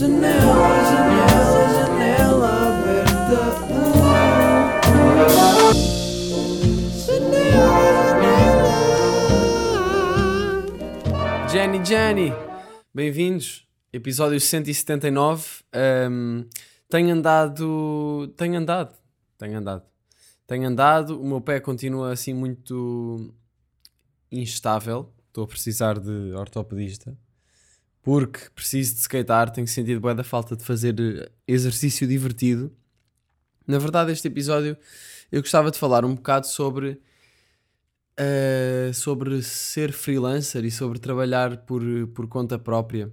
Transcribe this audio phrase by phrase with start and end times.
[0.00, 3.40] Janela, janela, janela aberta.
[11.46, 12.32] Janela, Jenny, Jenny,
[12.94, 13.68] bem-vindos.
[13.92, 15.64] Episódio 179.
[15.70, 16.48] Ahm,
[16.88, 18.32] tenho andado.
[18.38, 18.96] Tenho andado.
[19.36, 19.82] Tenho andado.
[20.46, 21.20] Tenho andado.
[21.20, 23.34] O meu pé continua assim muito
[24.32, 25.12] instável.
[25.26, 27.14] Estou a precisar de ortopedista.
[28.02, 29.50] Porque preciso de skatear.
[29.50, 32.72] Tenho sentido bem da falta de fazer eh, exercício divertido.
[33.66, 34.76] Na verdade, este episódio
[35.30, 37.00] eu gostava de falar um bocado sobre
[38.20, 41.82] uh, sobre ser freelancer e sobre trabalhar por,
[42.14, 43.12] por conta própria.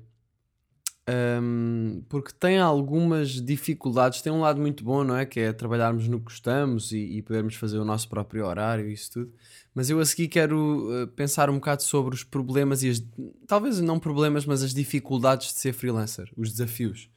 [1.10, 5.26] Um, porque tem algumas dificuldades, tem um lado muito bom, não é?
[5.26, 8.94] Que é trabalharmos no que gostamos e, e podermos fazer o nosso próprio horário e
[8.94, 9.34] isso tudo.
[9.78, 13.04] Mas eu a seguir quero uh, pensar um bocado sobre os problemas e as,
[13.46, 17.08] talvez não problemas, mas as dificuldades de ser freelancer, os desafios.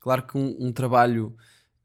[0.00, 1.36] Claro que um, um trabalho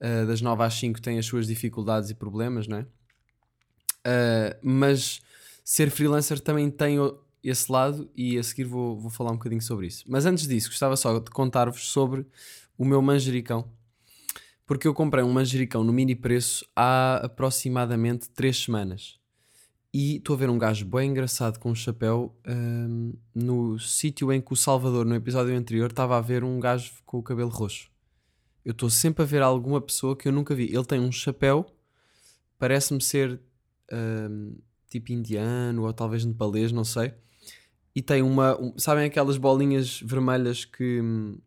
[0.01, 2.81] uh, das 9 às 5 tem as suas dificuldades e problemas, não é?
[2.81, 5.21] Uh, mas
[5.63, 6.97] ser freelancer também tem
[7.43, 10.03] esse lado e a seguir vou, vou falar um bocadinho sobre isso.
[10.07, 12.25] Mas antes disso, gostava só de contar-vos sobre
[12.75, 13.69] o meu manjericão.
[14.65, 19.21] Porque eu comprei um manjericão no mini preço há aproximadamente 3 semanas.
[19.93, 24.41] E estou a ver um gajo bem engraçado com um chapéu hum, no sítio em
[24.41, 27.91] que o Salvador, no episódio anterior, estava a ver um gajo com o cabelo roxo.
[28.65, 30.73] Eu estou sempre a ver alguma pessoa que eu nunca vi.
[30.73, 31.65] Ele tem um chapéu,
[32.57, 33.39] parece-me ser
[33.91, 34.57] hum,
[34.89, 37.13] tipo indiano ou talvez nepalês, não sei.
[37.95, 38.59] E tem uma.
[38.59, 41.37] um- sabem aquelas bolinhas vermelhas que, hum,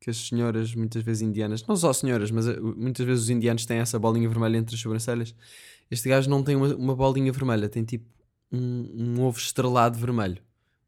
[0.00, 3.66] que as senhoras, muitas vezes indianas, não só senhoras, mas eh, muitas vezes os indianos
[3.66, 5.34] têm essa bolinha vermelha entre as sobrancelhas.
[5.90, 8.06] Este gajo não tem uma, uma bolinha vermelha, tem tipo
[8.50, 10.42] um, um ovo estrelado vermelho.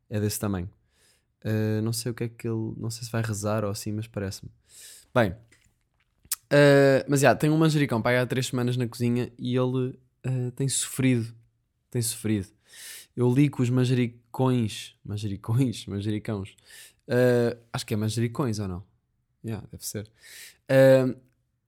[0.08, 0.70] É desse tamanho.
[1.44, 2.72] Uh, não sei o que é que ele.
[2.76, 4.50] Não sei se vai rezar ou assim, mas parece-me.
[5.14, 9.88] Bem, uh, mas já, tem um manjericão pai há três semanas na cozinha e ele
[10.26, 11.34] uh, tem sofrido.
[11.90, 12.48] Tem sofrido.
[13.14, 14.94] Eu li que os manjericões.
[15.04, 15.84] Manjericões?
[15.86, 16.56] Manjericãos.
[17.72, 18.91] acho que é manjericões ou não?
[19.44, 20.08] Yeah, deve ser.
[20.70, 21.16] Uh,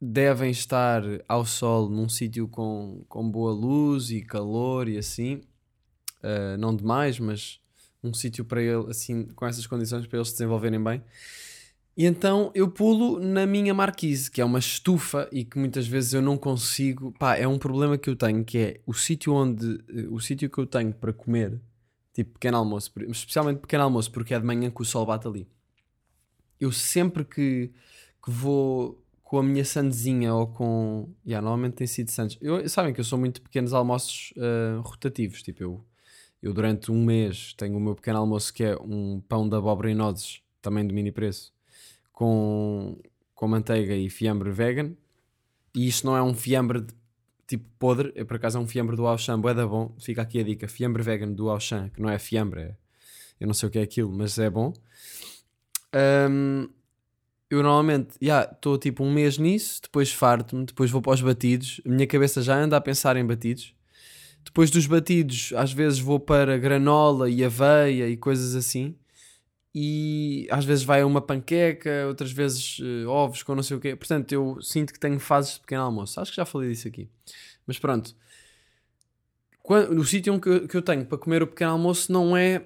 [0.00, 5.42] devem estar ao sol num sítio com, com boa luz e calor e assim.
[6.22, 7.60] Uh, não demais, mas
[8.02, 11.02] um sítio para ele, assim, com essas condições para eles se desenvolverem bem.
[11.96, 16.12] E então eu pulo na minha marquise, que é uma estufa e que muitas vezes
[16.12, 17.12] eu não consigo.
[17.18, 19.80] Pá, é um problema que eu tenho, que é o sítio onde.
[20.10, 21.60] O sítio que eu tenho para comer,
[22.12, 25.46] tipo pequeno almoço, especialmente pequeno almoço, porque é de manhã que o sol bate ali.
[26.60, 27.70] Eu sempre que,
[28.24, 29.04] que vou
[29.34, 31.08] com a minha sandezinha ou com.
[31.26, 32.38] Yeah, normalmente tem sido sandes.
[32.40, 35.42] Eu, sabem que eu sou muito pequenos almoços ah, rotativos.
[35.42, 35.84] Tipo, eu,
[36.40, 39.90] eu durante um mês tenho o meu pequeno almoço que é um pão de abóbora
[39.90, 41.52] e nozes, também de mini preço,
[42.12, 42.96] com,
[43.34, 44.92] com manteiga e fiambre vegan.
[45.74, 46.94] E isto não é um fiambre de,
[47.48, 49.96] tipo podre, é por acaso é um fiambre do Auchan, bué da bom.
[49.98, 52.76] Fica aqui a dica: fiambre vegan do Auchan, que não é fiambre, é,
[53.40, 54.72] eu não sei o que é aquilo, mas é bom.
[55.94, 56.68] Ahm,
[57.50, 61.80] eu normalmente estou tipo um mês nisso, depois farto-me, depois vou para os batidos.
[61.86, 63.74] A minha cabeça já anda a pensar em batidos.
[64.44, 68.96] Depois dos batidos, às vezes vou para granola e aveia e coisas assim.
[69.74, 73.80] E às vezes vai a uma panqueca, outras vezes eh, ovos com não sei o
[73.80, 73.96] quê.
[73.96, 76.20] Portanto, eu sinto que tenho fases de pequeno almoço.
[76.20, 77.08] Acho que já falei disso aqui.
[77.66, 78.14] Mas pronto.
[79.62, 82.62] Quan- o sítio que que eu tenho para comer o pequeno almoço não é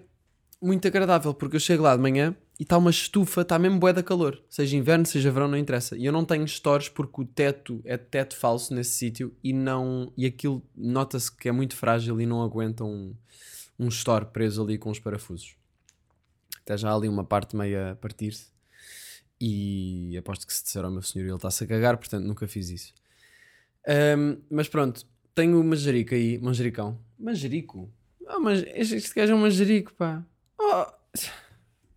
[0.61, 3.93] muito agradável, porque eu chego lá de manhã e está uma estufa, está mesmo bué
[3.93, 4.43] da calor.
[4.49, 5.97] Seja inverno, seja verão, não interessa.
[5.97, 10.13] E eu não tenho stores porque o teto é teto falso nesse sítio e não
[10.17, 13.15] e aquilo nota-se que é muito frágil e não aguenta um,
[13.79, 15.57] um store preso ali com os parafusos.
[16.63, 18.49] Até já há ali uma parte meio a partir-se.
[19.41, 22.71] E aposto que se disser ao meu senhor ele está-se a cagar, portanto nunca fiz
[22.71, 22.93] isso.
[23.87, 26.99] Ahm, mas pronto, tenho o manjerico aí, manjericão.
[27.17, 27.89] Manjerico?
[28.27, 30.25] Ah, mas este, este gajo é um manjerico, pá.
[30.59, 30.87] Oh,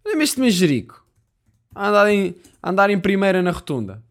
[0.05, 1.05] Lembra este manjerico?
[1.73, 4.03] A andar, em, a andar em primeira na rotunda.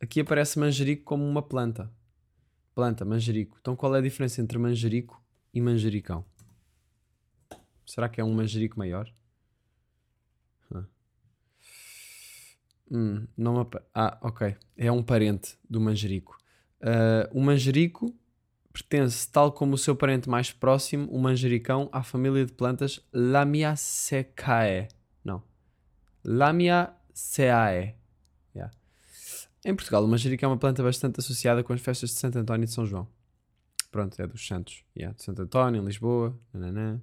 [0.00, 1.90] Aqui aparece manjerico como uma planta.
[2.74, 3.56] Planta, manjerico.
[3.60, 5.22] Então qual é a diferença entre manjerico
[5.52, 6.24] e manjericão?
[7.86, 9.12] Será que é um manjerico maior?
[12.90, 14.56] Hum, não Ah, ok.
[14.76, 16.36] É um parente do manjerico.
[16.80, 18.14] Ah, o manjerico
[18.74, 24.88] pertence, tal como o seu parente mais próximo, o manjericão, à família de plantas Lamiaceae.
[25.24, 25.40] Não.
[26.24, 27.94] Lamiaceae.
[28.54, 28.74] Yeah.
[29.64, 32.64] Em Portugal, o manjericão é uma planta bastante associada com as festas de Santo António
[32.64, 33.06] e de São João.
[33.92, 34.82] Pronto, é dos santos.
[34.96, 36.36] Yeah, de Santo António, em Lisboa.
[36.52, 37.00] nananã.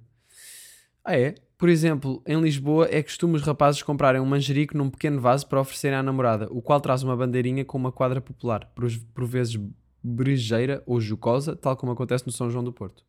[1.02, 1.34] Ah, é?
[1.56, 5.60] Por exemplo, em Lisboa é costume os rapazes comprarem um manjerico num pequeno vaso para
[5.60, 9.58] oferecerem à namorada, o qual traz uma bandeirinha com uma quadra popular, por, vezes
[10.02, 13.04] brejeira ou jucosa, tal como acontece no São João do Porto.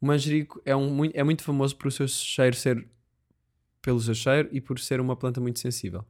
[0.00, 2.86] O manjerico é, um, é muito famoso por o seu cheiro ser
[3.82, 6.04] pelo seu cheiro e por ser uma planta muito sensível.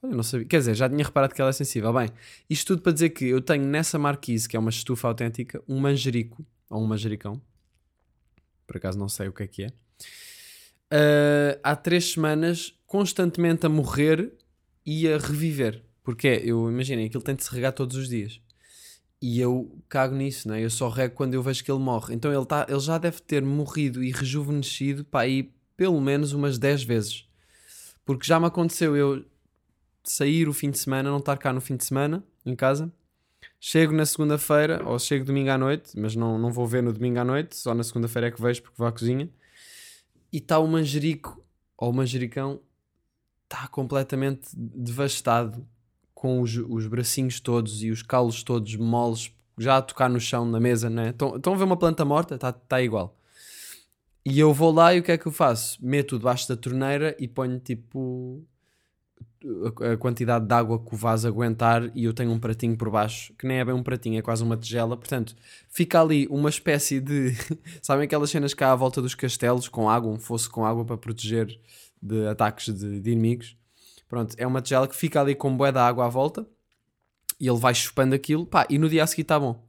[0.00, 0.46] Olha, não sabia.
[0.46, 1.92] Quer dizer, já tinha reparado que ela é sensível.
[1.92, 2.08] Bem,
[2.48, 5.80] isto tudo para dizer que eu tenho nessa marquise, que é uma estufa autêntica, um
[5.80, 7.40] manjerico, ou um manjericão.
[8.66, 9.72] Por acaso não sei o que é que é.
[10.90, 14.32] Ah, há três semanas, constantemente a morrer
[14.84, 15.84] e a reviver.
[16.02, 18.40] Porque é, eu imaginem, aquilo tem de se regar todos os dias.
[19.22, 20.64] E eu cago nisso, né?
[20.64, 22.14] Eu só rego quando eu vejo que ele morre.
[22.14, 26.58] Então ele, tá, ele já deve ter morrido e rejuvenescido para aí pelo menos umas
[26.58, 27.28] 10 vezes.
[28.04, 29.24] Porque já me aconteceu eu
[30.02, 32.90] sair o fim de semana, não estar cá no fim de semana, em casa.
[33.58, 37.18] Chego na segunda-feira, ou chego domingo à noite, mas não, não vou ver no domingo
[37.18, 39.28] à noite, só na segunda-feira é que vejo porque vou à cozinha.
[40.32, 41.44] E está o manjerico,
[41.76, 42.60] ou o manjericão,
[43.44, 45.66] está completamente devastado,
[46.20, 50.44] com os, os bracinhos todos e os calos todos moles, já a tocar no chão,
[50.44, 51.08] na mesa, né?
[51.08, 52.34] Estão, a ver uma planta morta?
[52.34, 53.16] Está tá igual.
[54.22, 55.78] E eu vou lá e o que é que eu faço?
[55.82, 58.44] Meto debaixo da torneira e ponho tipo
[59.80, 62.90] a, a quantidade de água que o vaso aguentar e eu tenho um pratinho por
[62.90, 64.98] baixo, que nem é bem um pratinho, é quase uma tigela.
[64.98, 65.34] Portanto,
[65.70, 67.32] fica ali uma espécie de.
[67.80, 70.98] Sabem aquelas cenas cá à volta dos castelos com água, um fosso com água para
[70.98, 71.58] proteger
[72.02, 73.56] de ataques de, de inimigos?
[74.10, 76.44] Pronto, é uma tigela que fica ali com bué da água à volta
[77.38, 79.64] e ele vai chupando aquilo, pá, e no dia a seguir está bom.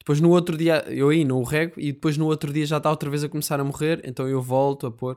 [0.00, 2.78] Depois no outro dia, eu aí não o rego e depois no outro dia já
[2.78, 5.16] está outra vez a começar a morrer, então eu volto a pôr.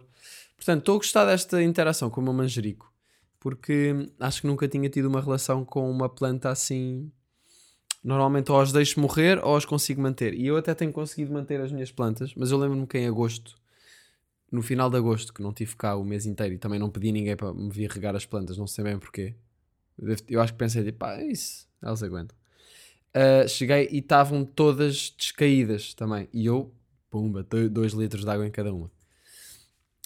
[0.56, 2.94] Portanto, estou a gostar desta interação com o meu manjerico,
[3.40, 7.12] porque acho que nunca tinha tido uma relação com uma planta assim.
[8.04, 10.36] Normalmente ou as deixo morrer ou as consigo manter.
[10.36, 13.56] E eu até tenho conseguido manter as minhas plantas, mas eu lembro-me que em agosto,
[14.52, 17.12] no final de agosto, que não tive cá o mês inteiro e também não pedi
[17.12, 19.34] ninguém para me vir regar as plantas, não sei bem porquê.
[20.28, 22.36] Eu acho que pensei, tipo, pá, é isso, elas aguentam.
[23.16, 26.28] Uh, cheguei e estavam todas descaídas também.
[26.34, 26.74] E eu,
[27.10, 28.88] pumba, 2 litros de água em cada uma.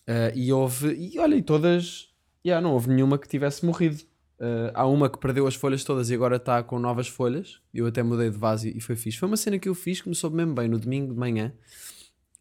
[0.08, 2.10] Uh, e houve, e olha, e todas,
[2.46, 4.04] yeah, não houve nenhuma que tivesse morrido.
[4.38, 7.62] Uh, há uma que perdeu as folhas todas e agora está com novas folhas.
[7.74, 9.18] Eu até mudei de vaso e foi fixe.
[9.18, 11.54] Foi uma cena que eu fiz que me soube mesmo bem no domingo de manhã.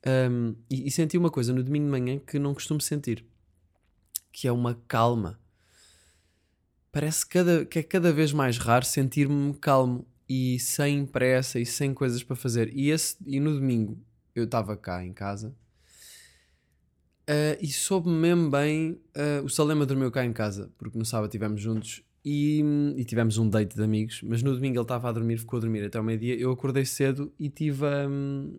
[0.07, 3.25] Um, e, e senti uma coisa no domingo de manhã que não costumo sentir,
[4.33, 5.41] que é uma calma.
[6.93, 11.93] Parece cada, que é cada vez mais raro sentir-me calmo e sem pressa e sem
[11.93, 12.71] coisas para fazer.
[12.75, 13.99] E, esse, e no domingo
[14.35, 15.55] eu estava cá em casa
[17.27, 19.01] ah, e soube-me mesmo bem.
[19.17, 22.63] ah, o Salema dormiu cá em casa, porque no sábado estivemos juntos e,
[22.97, 24.21] e tivemos um date de amigos.
[24.23, 26.37] Mas no domingo ele estava a dormir, ficou a dormir até ao meio-dia.
[26.37, 27.85] Eu acordei cedo e tive.
[27.85, 28.59] Um,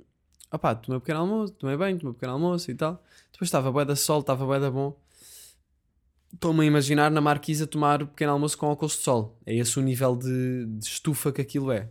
[0.52, 3.04] opá, tomei um pequeno almoço, tomei bem, tomei um pequeno almoço e tal.
[3.32, 4.98] Depois estava bué da sol, estava bué da bom.
[6.34, 9.40] Estou-me a imaginar na marquise a tomar o pequeno almoço com óculos de sol.
[9.46, 11.90] É esse o nível de, de estufa que aquilo é.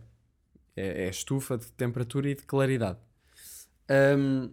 [0.75, 2.99] É, é estufa de temperatura e de claridade.
[3.89, 4.49] Um,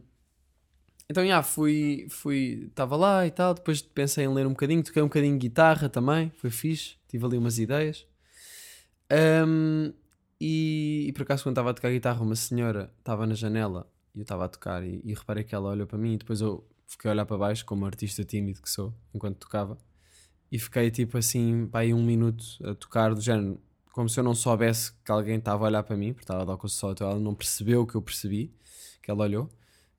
[1.10, 5.02] então, já, fui, fui, estava lá e tal, depois pensei em ler um bocadinho, toquei
[5.02, 8.06] um bocadinho de guitarra também, foi fixe, tive ali umas ideias.
[9.46, 9.92] Um,
[10.40, 14.18] e, e por acaso quando estava a tocar guitarra, uma senhora estava na janela e
[14.18, 16.66] eu estava a tocar e, e reparei que ela olhou para mim e depois eu
[16.86, 19.78] fiquei a olhar para baixo como artista tímido que sou, enquanto tocava.
[20.50, 23.60] E fiquei tipo assim, pá, aí um minuto a tocar do género,
[23.92, 26.44] como se eu não soubesse que alguém estava a olhar para mim, porque estava a
[26.44, 28.54] dar o sol, então ela não percebeu o que eu percebi,
[29.02, 29.50] que ela olhou.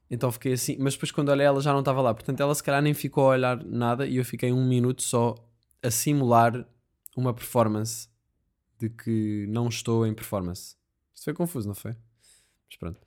[0.10, 2.62] Então fiquei assim, mas depois quando olhei ela já não estava lá, portanto ela se
[2.62, 5.34] calhar nem ficou a olhar nada e eu fiquei um minuto só
[5.82, 6.68] a simular
[7.18, 8.08] uma performance
[8.78, 10.76] de que não estou em performance.
[11.16, 11.96] Isto foi confuso, não foi?
[12.70, 13.00] Mas pronto.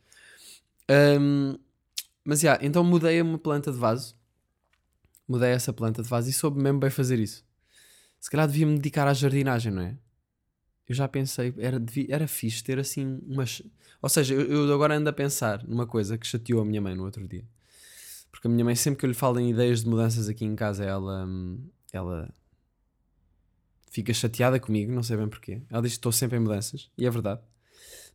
[0.88, 1.58] Ahm,
[2.24, 4.16] mas já, então mudei uma planta de vaso.
[5.28, 7.44] Mudei essa planta de vaso e soube mesmo bem fazer isso.
[8.20, 9.98] Se calhar devia me dedicar à jardinagem, não é?
[10.88, 13.62] Eu já pensei, era, devia- era fixe ter assim umas.
[14.02, 16.94] Ou seja, eu, eu agora ando a pensar numa coisa que chateou a minha mãe
[16.94, 17.44] no outro dia.
[18.32, 20.56] Porque a minha mãe, sempre que eu lhe falo em ideias de mudanças aqui em
[20.56, 21.26] casa, ela.
[21.26, 21.60] hum,
[21.92, 22.34] ela
[23.90, 25.62] fica chateada comigo, não sei bem porquê.
[25.70, 27.40] Ela diz que estou sempre em mudanças, e é verdade.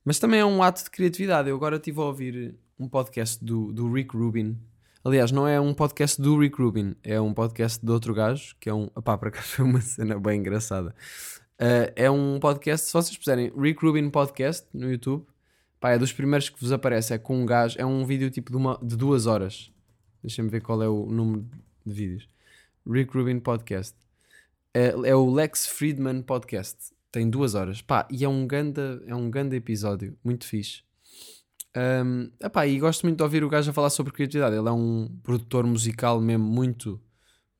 [0.03, 1.49] Mas também é um ato de criatividade.
[1.49, 4.57] Eu agora estive a ouvir um podcast do, do Rick Rubin.
[5.03, 8.69] Aliás, não é um podcast do Rick Rubin, é um podcast de outro gajo, que
[8.69, 8.89] é um.
[8.95, 10.95] Opá, para cá foi uma cena bem engraçada.
[11.59, 15.25] Uh, é um podcast, se vocês puserem Rick Rubin Podcast no YouTube,
[15.79, 17.13] pá, é dos primeiros que vos aparece.
[17.13, 19.71] É com um gajo, é um vídeo tipo de, uma, de duas horas.
[20.23, 21.47] Deixem-me ver qual é o número
[21.85, 22.27] de vídeos.
[22.87, 23.95] Rick Rubin Podcast.
[24.73, 26.91] É, é o Lex Friedman Podcast.
[27.11, 27.81] Tem duas horas.
[27.81, 30.17] Pá, e é um ganda, é um ganda episódio.
[30.23, 30.83] Muito fixe.
[31.75, 34.55] Um, epá, e gosto muito de ouvir o gajo a falar sobre criatividade.
[34.55, 37.01] Ele é um produtor musical mesmo muito,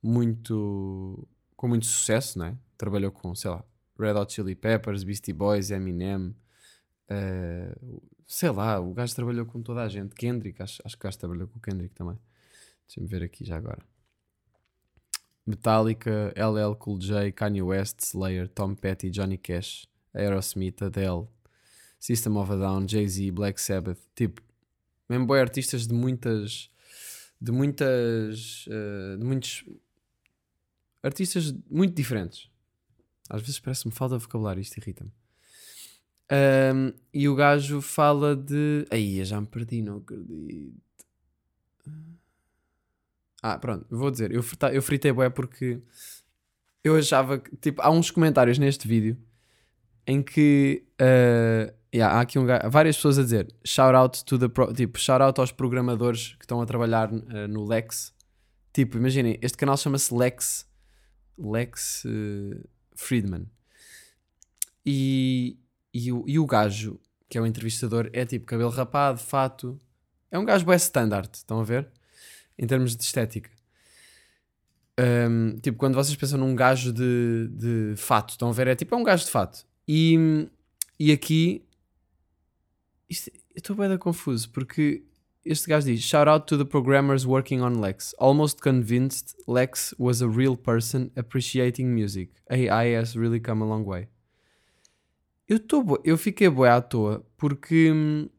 [0.02, 2.58] muito, com muito sucesso, né?
[2.78, 3.64] Trabalhou com, sei lá,
[4.00, 6.36] Red Hot Chili Peppers, Beastie Boys, Eminem,
[7.10, 10.16] uh, sei lá, o gajo trabalhou com toda a gente.
[10.16, 12.18] Kendrick, acho, acho que o gajo trabalhou com o Kendrick também.
[12.88, 13.91] Deixa-me ver aqui já agora.
[15.46, 21.28] Metallica, LL Cool J, Kanye West, Slayer, Tom Petty, Johnny Cash, Aerosmith, Adele,
[22.00, 24.42] System of a Down, Jay-Z, Black Sabbath, tipo,
[25.10, 26.70] mesmo boi artistas de muitas,
[27.40, 29.66] de muitas, uh, de muitos
[31.04, 32.50] artistas muito diferentes.
[33.30, 35.12] Às vezes parece-me falta de vocabulário, isto irrita-me.
[36.32, 38.86] Um, e o gajo fala de.
[38.90, 40.82] Aí, já me perdi, não acredito.
[43.42, 45.82] Ah, pronto, vou dizer, eu, frita, eu fritei bué porque
[46.84, 49.18] eu achava que, tipo, há uns comentários neste vídeo
[50.06, 54.48] em que uh, yeah, há aqui um várias pessoas a dizer shout out to the
[54.48, 58.14] pro, tipo, shout out aos programadores que estão a trabalhar uh, no Lex.
[58.74, 60.66] Tipo, imaginem, este canal chama-se Lex
[61.38, 63.48] Lex uh, Friedman.
[64.86, 65.58] E,
[65.94, 69.80] e, o, e o gajo, que é o entrevistador, é tipo cabelo rapado, fato.
[70.30, 71.92] É um gajo bem standard, estão a ver?
[72.62, 73.50] Em termos de estética.
[75.00, 78.68] Um, tipo, quando vocês pensam num gajo de, de fato, estão a ver?
[78.68, 79.66] É tipo, é um gajo de fato.
[79.88, 80.48] E,
[81.00, 81.66] e aqui,
[83.10, 85.04] isto, eu estou bem confuso, porque
[85.44, 88.14] este gajo diz: Shout out to the programmers working on Lex.
[88.20, 92.32] Almost convinced Lex was a real person appreciating music.
[92.50, 94.08] AI has really come a long way.
[95.50, 98.30] Eu, tô, eu fiquei boa à toa porque hum,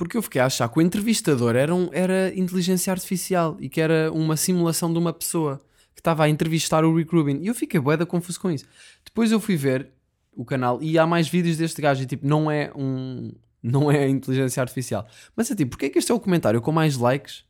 [0.00, 3.82] porque eu fiquei a achar que o entrevistador era, um, era inteligência artificial e que
[3.82, 5.60] era uma simulação de uma pessoa
[5.94, 7.42] que estava a entrevistar o Rick Rubin.
[7.42, 8.64] E eu fiquei bué da confuso com isso.
[9.04, 9.92] Depois eu fui ver
[10.32, 13.30] o canal e há mais vídeos deste gajo e tipo, não é um...
[13.62, 15.06] Não é inteligência artificial.
[15.36, 17.44] Mas é tipo, porque é que este é o comentário com mais likes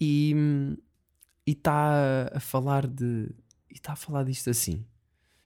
[0.00, 0.34] e
[1.46, 3.28] está a falar de...
[3.70, 4.82] E está a falar disto assim.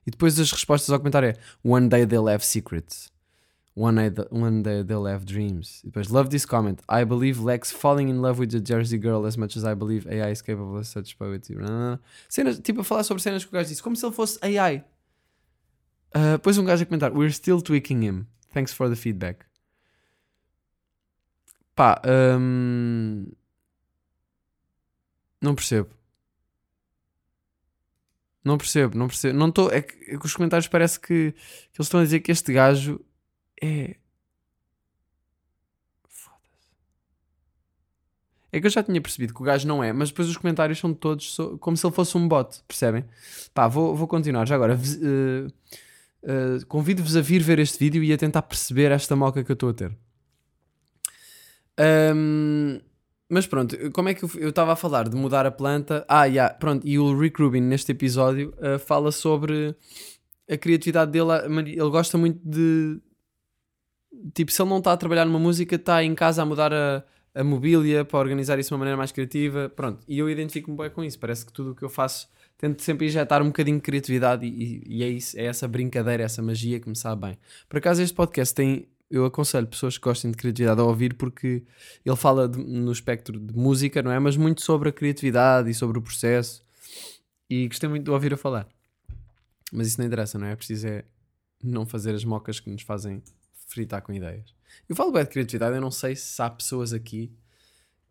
[0.07, 3.11] E depois as respostas ao comentário é One day they'll have secrets.
[3.73, 3.95] One
[4.31, 5.79] one day they'll have dreams.
[5.81, 6.81] E depois, love this comment.
[6.89, 10.05] I believe Lex falling in love with the Jersey girl as much as I believe
[10.07, 11.55] AI is capable of such poetry.
[12.27, 14.83] Cenas, tipo, a falar sobre cenas que o gajo disse, como se ele fosse AI.
[16.13, 18.27] Uh, depois um gajo a comentar, we're still tweaking him.
[18.53, 19.45] Thanks for the feedback.
[21.73, 23.31] Pá, um...
[25.41, 25.89] não percebo.
[28.43, 29.37] Não percebo, não percebo.
[29.37, 29.71] Não estou.
[29.71, 32.99] É, é que os comentários parece que, que eles estão a dizer que este gajo
[33.61, 33.95] é.
[36.07, 36.69] Foda-se.
[38.51, 40.79] É que eu já tinha percebido que o gajo não é, mas depois os comentários
[40.79, 41.57] são todos so...
[41.59, 43.05] como se ele fosse um bot, percebem?
[43.53, 44.47] Pá, vou, vou continuar.
[44.47, 45.47] Já agora, uh,
[46.23, 49.53] uh, convido-vos a vir ver este vídeo e a tentar perceber esta moca que eu
[49.53, 49.95] estou a ter.
[51.79, 52.79] Um,
[53.29, 56.05] mas pronto, como é que eu estava a falar de mudar a planta?
[56.07, 59.73] Ah, yeah, pronto, e o Rick Rubin neste episódio uh, fala sobre
[60.49, 61.31] a criatividade dele.
[61.71, 62.99] Ele gosta muito de,
[64.33, 67.03] tipo, se ele não está a trabalhar numa música, está em casa a mudar a,
[67.33, 69.69] a mobília para organizar isso de uma maneira mais criativa.
[69.69, 71.19] Pronto, e eu identifico-me bem com isso.
[71.19, 74.83] Parece que tudo o que eu faço tento sempre injetar um bocadinho de criatividade e,
[74.85, 77.37] e, é isso, é essa brincadeira, essa magia que me sabe bem.
[77.67, 78.87] Por acaso, este podcast tem.
[79.09, 81.63] Eu aconselho pessoas que gostem de criatividade a ouvir porque
[82.05, 84.17] ele fala de, no espectro de música, não é?
[84.19, 86.63] Mas muito sobre a criatividade e sobre o processo.
[87.49, 88.69] E gostei muito de ouvir a falar.
[89.69, 90.53] Mas isso não interessa, não é?
[90.53, 91.03] É preciso é
[91.61, 93.21] não fazer as mocas que nos fazem
[93.71, 94.53] fritar com ideias.
[94.87, 97.31] Eu falo bem de criatividade, eu não sei se há pessoas aqui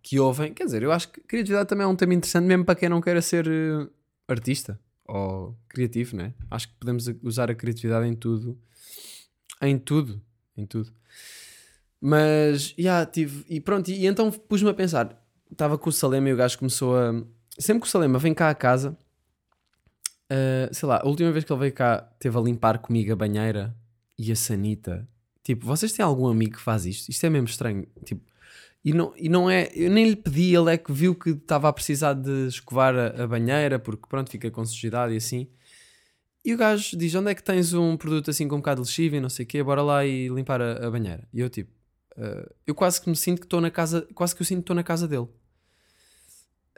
[0.03, 0.53] que ouvem.
[0.55, 3.01] Quer dizer, eu acho que criatividade também é um tema interessante, mesmo para quem não
[3.01, 3.91] queira ser uh,
[4.27, 6.33] artista ou criativo, né?
[6.51, 8.59] Acho que podemos usar a criatividade em tudo.
[9.61, 10.23] Em tudo.
[10.57, 10.93] Em tudo.
[12.01, 13.45] Mas, já, yeah, tive.
[13.49, 15.23] E pronto, e, e então pus-me a pensar.
[15.51, 17.13] Estava com o Salema e o gajo começou a.
[17.59, 18.97] Sempre que o Salema vem cá a casa,
[20.33, 23.17] uh, sei lá, a última vez que ele veio cá, teve a limpar comigo a
[23.17, 23.77] banheira
[24.17, 25.07] e a sanita
[25.43, 27.09] Tipo, vocês têm algum amigo que faz isto?
[27.09, 27.87] Isto é mesmo estranho.
[28.05, 28.23] Tipo,
[28.85, 29.71] e não, e não é.
[29.75, 33.25] Eu nem lhe pedi, ele é que viu que estava a precisar de escovar a,
[33.25, 35.49] a, banheira, porque pronto, fica com sujidade e assim.
[36.45, 38.89] E o gajo diz: Onde é que tens um produto assim com um bocado de
[38.89, 39.63] lexívio e não sei o quê?
[39.63, 41.29] Bora lá e limpar a, a banheira.
[41.33, 41.71] E eu, tipo,
[42.17, 44.63] uh, eu quase que me sinto que estou na casa, quase que eu sinto que
[44.63, 45.29] estou na casa dele.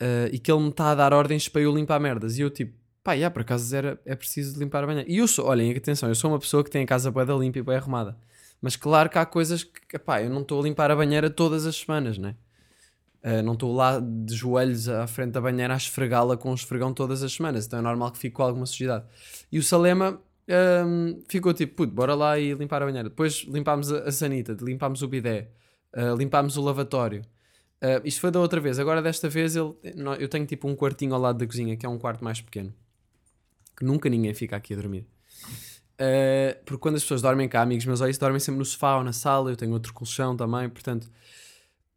[0.01, 2.37] Uh, e que ele me está a dar ordens para eu limpar merdas.
[2.37, 5.11] E eu, tipo, pá, já, por acaso era, é preciso limpar a banheira.
[5.11, 7.61] E eu sou, olhem, atenção, eu sou uma pessoa que tem a casa bué limpa
[7.61, 8.19] e bem arrumada.
[8.63, 11.67] Mas claro que há coisas que, pá, eu não estou a limpar a banheira todas
[11.67, 12.37] as semanas, né?
[13.25, 16.95] Uh, não estou lá de joelhos à frente da banheira a esfregá-la com o esfregão
[16.95, 19.05] todas as semanas, então é normal que fique com alguma sujidade.
[19.51, 20.21] E o Salema
[20.87, 23.09] hum, ficou tipo, puto, bora lá e limpar a banheira.
[23.09, 25.51] Depois limpámos a, a sanita, limpámos o bidé,
[25.97, 27.23] uh, limpámos o lavatório.
[27.83, 28.79] Uh, isto foi da outra vez.
[28.79, 31.85] Agora, desta vez, ele, nó- eu tenho tipo um quartinho ao lado da cozinha, que
[31.85, 32.73] é um quarto mais pequeno.
[33.77, 35.07] Que nunca ninguém fica aqui a dormir.
[36.03, 39.05] Uh, porque quando as pessoas dormem cá, amigos meus, olha, dormem sempre no sofá ou
[39.05, 39.51] na sala.
[39.51, 41.05] Eu tenho outro colchão também, portanto.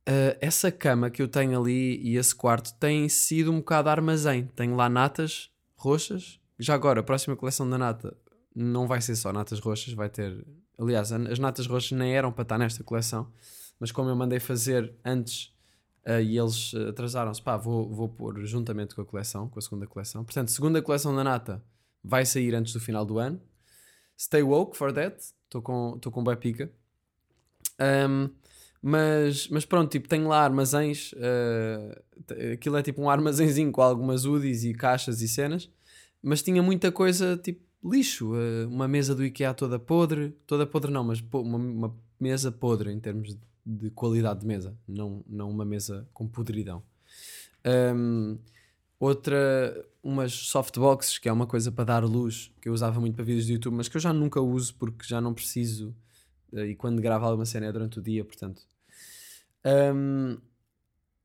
[0.08, 4.46] Uh, essa cama que eu tenho ali e esse quarto tem sido um bocado armazém.
[4.56, 6.40] Tenho lá natas roxas.
[6.60, 8.16] Já agora, a próxima coleção da nata
[8.56, 10.46] não vai ser só natas roxas, vai ter.
[10.78, 13.32] Aliás, as natas roxas nem eram para estar nesta coleção,
[13.80, 15.46] mas como eu mandei fazer antes
[16.06, 19.88] uh, e eles atrasaram-se, pá, vou, vou pôr juntamente com a coleção, com a segunda
[19.88, 20.24] coleção.
[20.24, 21.64] Portanto, segunda coleção da nata
[22.04, 23.42] vai sair antes do final do ano.
[24.18, 25.18] Stay woke for that.
[25.46, 26.72] Estou com, tô com bué pica.
[27.80, 28.30] Um,
[28.82, 31.12] mas, mas pronto, tipo, tenho lá armazéns.
[31.14, 35.70] uh, aquilo é tipo um armazenzinho com algumas UDIs e caixas e cenas.
[36.22, 38.34] Mas tinha muita coisa, tipo, lixo.
[38.34, 40.36] uh, uma mesa do IKEA toda podre.
[40.48, 44.46] Toda podre não, mas po- uma, uma mesa podre em termos de, de qualidade de
[44.46, 44.76] mesa.
[44.88, 46.82] Não, não uma mesa com podridão.
[47.66, 48.38] Um,
[49.00, 53.26] outra, umas softboxes, que é uma coisa para dar luz, que eu usava muito para
[53.26, 55.96] vídeos do YouTube, mas que eu já nunca uso porque já não preciso.
[56.54, 58.62] eh, E quando gravo alguma cena é durante o dia, portanto.
[59.66, 60.38] Um,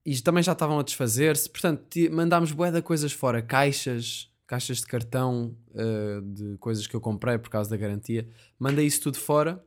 [0.04, 4.86] e também já estavam a desfazer-se, portanto, mandámos bué de coisas fora, caixas, caixas de
[4.86, 8.26] cartão eh, de coisas que eu comprei por causa da garantia.
[8.58, 9.62] Mandei isso tudo fora.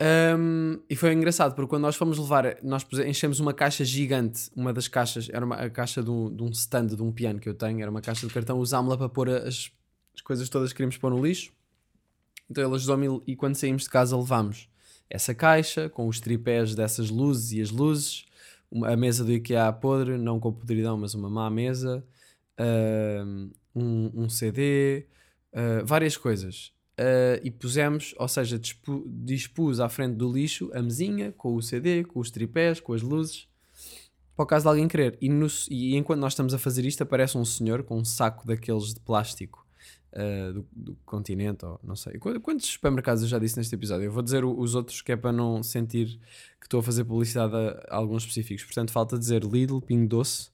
[0.00, 4.48] Um, e foi engraçado porque quando nós fomos levar, nós enchemos uma caixa gigante.
[4.54, 7.40] Uma das caixas era uma, a caixa de um, de um stand de um piano
[7.40, 8.58] que eu tenho, era uma caixa de cartão.
[8.58, 9.72] Usámos-la para pôr as,
[10.14, 11.52] as coisas todas que queríamos pôr no lixo.
[12.50, 14.68] Então ele ajudou-me e quando saímos de casa levámos
[15.10, 18.24] essa caixa com os tripés dessas luzes e as luzes,
[18.70, 22.04] uma- a mesa do IKEA podre, não com podridão, mas uma má mesa,
[23.74, 25.06] um, um, CD,
[25.52, 26.72] uh, várias coisas.
[26.98, 31.62] Uh, e pusemos, ou seja, dispu- dispus à frente do lixo a mesinha com o
[31.62, 33.46] CD, com os tripés, com as luzes,
[34.34, 35.16] para o caso de alguém querer.
[35.20, 38.44] E, no- e enquanto nós estamos a fazer isto, aparece um senhor com um saco
[38.44, 39.64] daqueles de plástico
[40.12, 42.18] uh, do, do continente, ou não sei.
[42.18, 44.06] Qu- Quantos supermercados eu já disse neste episódio?
[44.06, 46.18] Eu vou dizer os outros que é para não sentir
[46.60, 48.64] que estou a fazer publicidade a, a alguns específicos.
[48.64, 50.50] Portanto, falta dizer Lidl, Pingo Doce,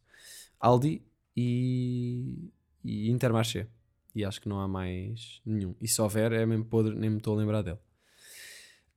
[0.60, 1.00] Aldi
[1.34, 2.50] e,
[2.84, 3.66] e Intermarché.
[4.14, 5.74] E acho que não há mais nenhum.
[5.80, 7.78] E se houver, é mesmo podre, nem me estou a lembrar dele.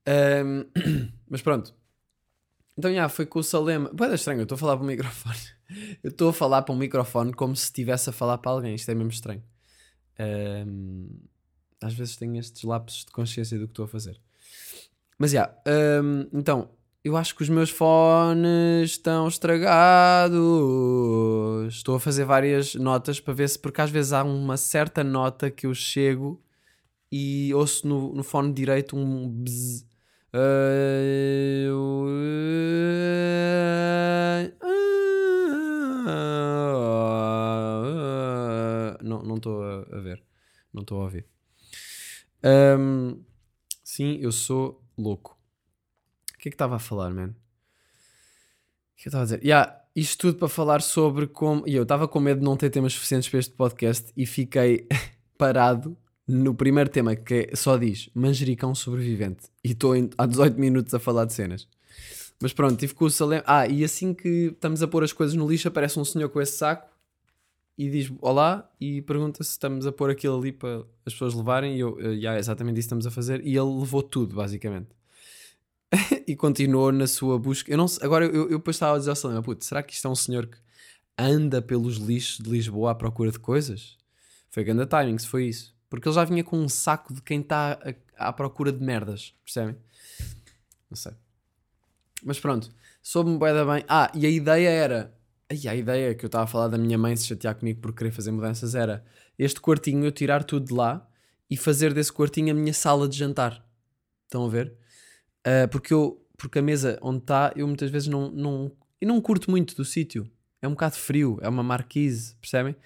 [0.06, 0.64] Ahm,
[1.28, 1.74] mas pronto.
[2.76, 3.90] Então, já, foi com o Salema.
[4.10, 5.36] É estranho, eu estou a falar para o microfone.
[6.02, 8.74] Eu estou a falar para um microfone como se estivesse a falar para alguém.
[8.74, 9.42] Isto é mesmo estranho.
[10.18, 11.10] Ahm,
[11.82, 14.18] às vezes tenho estes lapsos de consciência do que estou a fazer.
[15.18, 16.70] Mas já, ahm, então,
[17.04, 20.38] eu acho que os meus fones estão estragados.
[21.74, 25.50] Estou a fazer várias notas para ver se, porque às vezes há uma certa nota
[25.50, 26.42] que eu chego
[27.10, 29.44] e ouço no, no fone direito um
[39.02, 40.22] Não não estou a, ver.
[40.72, 41.26] Não estou a ouvir.
[42.42, 43.20] Ahm,
[43.82, 45.37] sim, eu sou louco.
[46.38, 47.30] O que é que estava a falar, man?
[47.30, 49.42] O que é eu estava a dizer?
[49.44, 51.66] Yeah, isto tudo para falar sobre como.
[51.66, 54.86] E eu estava com medo de não ter temas suficientes para este podcast e fiquei
[55.36, 55.96] parado
[56.28, 59.46] no primeiro tema que é- só diz manjericão sobrevivente.
[59.64, 61.66] E estou há 18 minutos a falar de cenas.
[62.40, 63.42] Mas pronto, tive com o Salem.
[63.44, 66.40] Ah, e assim que estamos a pôr as coisas no lixo, aparece um senhor com
[66.40, 66.86] esse saco
[67.76, 71.74] e diz olá e pergunta se estamos a pôr aquilo ali para as pessoas levarem.
[71.76, 73.40] E eu, "Eh, já, é exatamente isso estamos a fazer.
[73.44, 74.88] E ele levou tudo, basicamente.
[76.26, 77.70] e continuou na sua busca.
[77.70, 79.92] Eu não sei- agora eu, eu depois estava a dizer ao Salema, puto, será que
[79.94, 80.58] isto é um senhor que
[81.16, 83.96] anda pelos lixos de Lisboa à procura de coisas?
[84.50, 85.74] Foi grande timing, se foi isso.
[85.88, 87.78] Porque ele já vinha com um saco de quem está
[88.16, 89.76] à procura de merdas, percebem?
[90.90, 91.12] Não sei.
[92.24, 92.70] Mas pronto,
[93.02, 93.84] soube-me bué da bem.
[93.88, 95.14] Ah, e a ideia era.
[95.50, 97.94] Ai, a ideia que eu estava a falar da minha mãe se chatear comigo por
[97.94, 99.04] querer fazer mudanças era
[99.38, 101.08] este quartinho eu tirar tudo de lá
[101.48, 103.64] e fazer desse quartinho a minha sala de jantar.
[104.24, 104.74] Estão a ver?
[105.48, 108.70] Ah, porque eu porque a mesa onde está eu muitas vezes não, não,
[109.02, 110.30] não curto muito do sítio.
[110.62, 112.76] É um bocado frio, é uma marquise, percebem?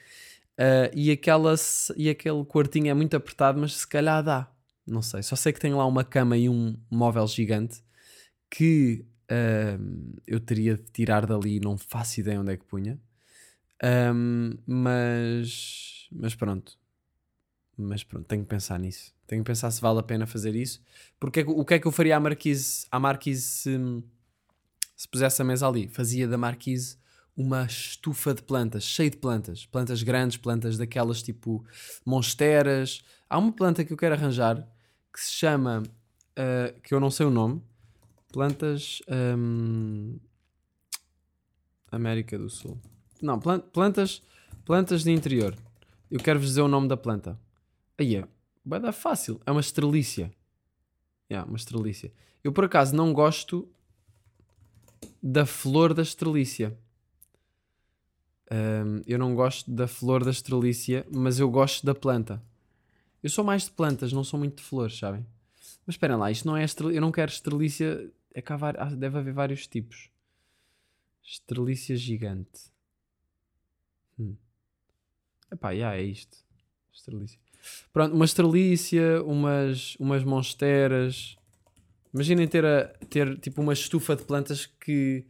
[0.59, 1.55] Ah, e, aquela,
[1.97, 4.51] e aquele quartinho é muito apertado, mas se calhar dá.
[4.87, 5.23] Não sei.
[5.23, 7.83] Só sei que tem lá uma cama e um móvel gigante
[8.51, 13.01] que ahm, eu teria de tirar dali, não faço ideia onde é que punha.
[13.83, 16.79] Ahm, mas, mas pronto.
[17.77, 19.13] Mas pronto, tenho que pensar nisso.
[19.27, 20.83] Tenho que pensar se vale a pena fazer isso.
[21.19, 23.79] Porque é o que é que eu faria à Marquise, à Marquise se,
[24.95, 25.89] se pusesse a mesa ali?
[25.89, 26.97] Fazia da Marquise
[27.37, 29.65] uma estufa de plantas, cheio de plantas.
[29.65, 31.65] Plantas grandes, plantas daquelas tipo
[32.05, 33.03] monsteras.
[33.29, 34.69] Há uma planta que eu quero arranjar
[35.13, 37.63] que se chama, uh, que eu não sei o nome,
[38.33, 39.01] plantas
[39.39, 40.19] um,
[41.91, 42.79] América do Sul.
[43.21, 44.23] Não, plan- plantas,
[44.65, 45.57] plantas de interior.
[46.11, 47.39] Eu quero vos dizer o nome da planta.
[47.99, 48.27] Aí é,
[48.65, 49.41] vai dar fácil.
[49.47, 50.33] É uma estrelícia.
[51.31, 52.13] Yeah, uma estrelícia.
[52.43, 53.69] Eu por acaso não gosto
[55.23, 56.77] da flor da estrelícia.
[58.51, 62.43] Um, eu não gosto da flor da estrelícia, mas eu gosto da planta.
[63.23, 65.25] Eu sou mais de plantas, não sou muito de flores, sabem?
[65.87, 66.99] Mas esperem lá, isto não é estrelícia.
[66.99, 68.11] Eu não quero estrelícia.
[68.35, 68.53] É que
[68.97, 70.11] deve haver vários tipos.
[71.23, 72.73] Estrelícia gigante.
[74.19, 74.37] Hum.
[75.51, 76.39] Epá, já é isto.
[76.93, 77.39] Estrelícia.
[77.93, 81.37] Pronto, uma estrelícia, umas, umas monsteras.
[82.13, 85.25] Imaginem ter, a, ter tipo uma estufa de plantas que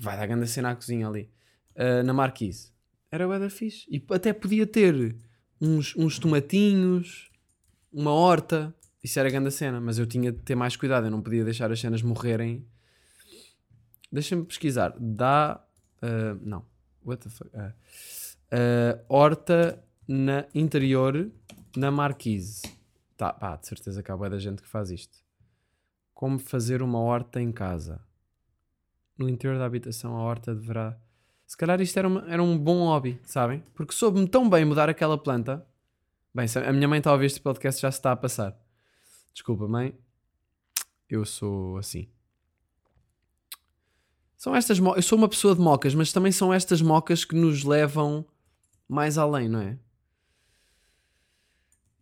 [0.00, 1.30] vai dar grande cena à cozinha ali.
[1.76, 2.70] ah, na marquise.
[3.10, 3.86] Era bué da fixe.
[3.90, 5.16] E até podia ter
[5.60, 7.30] uns, uns tomatinhos,
[7.92, 8.74] uma horta.
[9.02, 11.06] Isso era grande cena, mas eu tinha de ter mais cuidado.
[11.06, 12.66] Eu não podia deixar as cenas morrerem.
[14.12, 14.94] Deixa-me pesquisar.
[14.98, 15.64] Dá.
[16.02, 16.64] ah, não.
[17.04, 17.50] What the fuck?
[17.56, 21.30] Ah, horta na interior
[21.76, 22.62] na marquise.
[23.16, 25.18] Tá, pá, de certeza que há bué da gente que faz isto.
[26.14, 28.00] Como fazer uma horta em casa.
[29.16, 30.98] No interior da habitação, a horta deverá.
[31.46, 33.62] Se calhar isto era, uma- era um bom hobby, sabem?
[33.74, 35.66] Porque soube-me tão bem mudar aquela planta.
[36.34, 38.56] Bem, a minha mãe está a ouvir este podcast, já se está a passar.
[39.32, 39.96] Desculpa, mãe.
[41.08, 42.08] Eu sou assim.
[44.36, 47.64] São estas Eu sou uma pessoa de mocas, mas também são estas mocas que nos
[47.64, 48.24] levam
[48.88, 49.78] mais além, não é?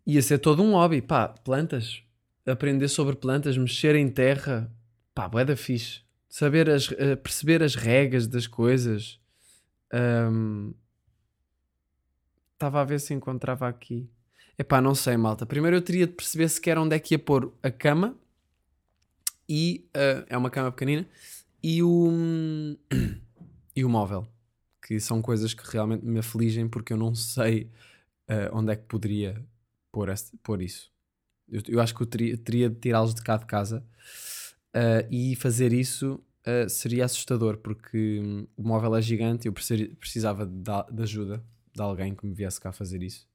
[0.07, 1.03] Ia ser todo um hobby.
[1.03, 2.03] Pá, plantas.
[2.47, 4.73] Aprender sobre plantas, mexer em terra.
[5.13, 6.03] Pá, bué da fixe.
[6.29, 9.19] Saber as, eh, perceber as regras das coisas.
[12.53, 14.09] Estava a ver se encontrava aqui.
[14.59, 15.45] Epá, não sei, malta.
[15.45, 18.17] Primeiro eu teria de perceber sequer onde é que ia pôr a cama.
[19.49, 21.07] E ah, é uma cama pequenina.
[21.63, 22.11] E o,
[23.75, 24.27] e o móvel.
[24.87, 27.71] Que são coisas que realmente me afligem porque eu não sei
[28.29, 29.45] ah, onde é que poderia
[29.97, 30.91] pôr, pôr isso.
[31.49, 33.83] Eu, eu acho que eu teria, teria de tirá-los de cá de casa.
[34.75, 39.53] ah, e fazer isso ah, seria assustador porque hum, o móvel é gigante eu
[39.99, 41.43] precisava de, de ajuda
[41.75, 43.27] de alguém que me viesse cá fazer isso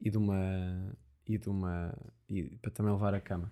[0.00, 1.94] e de uma e de uma
[2.28, 3.50] e para também levar a cama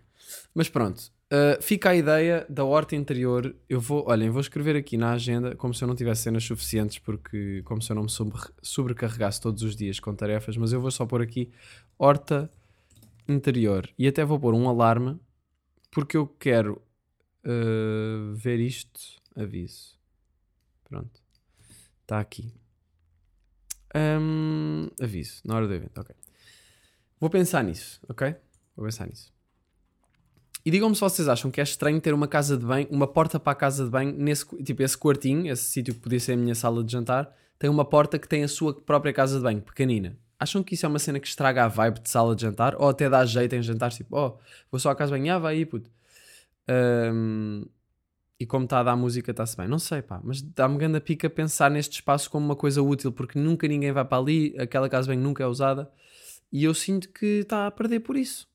[0.55, 1.01] mas pronto
[1.33, 5.55] uh, fica a ideia da horta interior eu vou olhem vou escrever aqui na agenda
[5.57, 9.41] como se eu não tivesse cenas suficientes porque como se eu não me sobre- sobrecarregasse
[9.41, 11.51] todos os dias com tarefas mas eu vou só pôr aqui
[11.99, 12.51] horta
[13.29, 15.19] interior e até vou pôr um alarme
[15.91, 16.81] porque eu quero
[17.45, 19.01] uh, ver isto
[19.35, 19.99] aviso
[20.85, 21.21] pronto
[22.03, 22.55] está aqui
[23.95, 26.15] Hum, aviso, na hora do evento, ok.
[27.19, 28.35] Vou pensar nisso, ok?
[28.77, 29.33] Vou pensar nisso.
[30.65, 33.41] E digam-me se vocês acham que é estranho ter uma casa de banho, uma porta
[33.41, 36.37] para a casa de banho, nesse, tipo esse quartinho, esse sítio que podia ser a
[36.37, 39.63] minha sala de jantar, tem uma porta que tem a sua própria casa de banho,
[39.63, 40.17] pequenina.
[40.39, 42.75] Acham que isso é uma cena que estraga a vibe de sala de jantar?
[42.77, 44.39] Ou até dá jeito em jantar, tipo, oh,
[44.71, 45.91] vou só à casa banho, ah, vai aí, puto.
[46.69, 47.65] Hum,
[48.39, 49.67] e como está a dar música, está-se bem.
[49.67, 53.39] Não sei, pá, mas dá-me grande pica pensar neste espaço como uma coisa útil, porque
[53.39, 55.91] nunca ninguém vai para ali, aquela casa bem nunca é usada,
[56.53, 58.47] e eu sinto que está a perder por isso.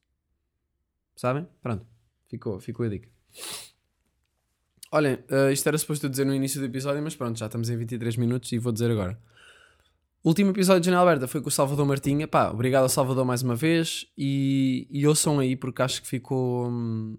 [1.16, 1.46] Sabem?
[1.62, 1.86] Pronto,
[2.30, 3.10] ficou, ficou a dica.
[4.92, 7.76] Olhem, eh, isto era suposto dizer no início do episódio, mas pronto, já estamos em
[7.76, 9.20] 23 minutos e vou dizer agora.
[10.24, 12.26] O último episódio de Janela Aberta foi com o Salvador Martinha.
[12.26, 14.06] Pá, obrigado ao Salvador mais uma vez.
[14.18, 17.18] E, e ouçam aí, porque acho que ficou, hum,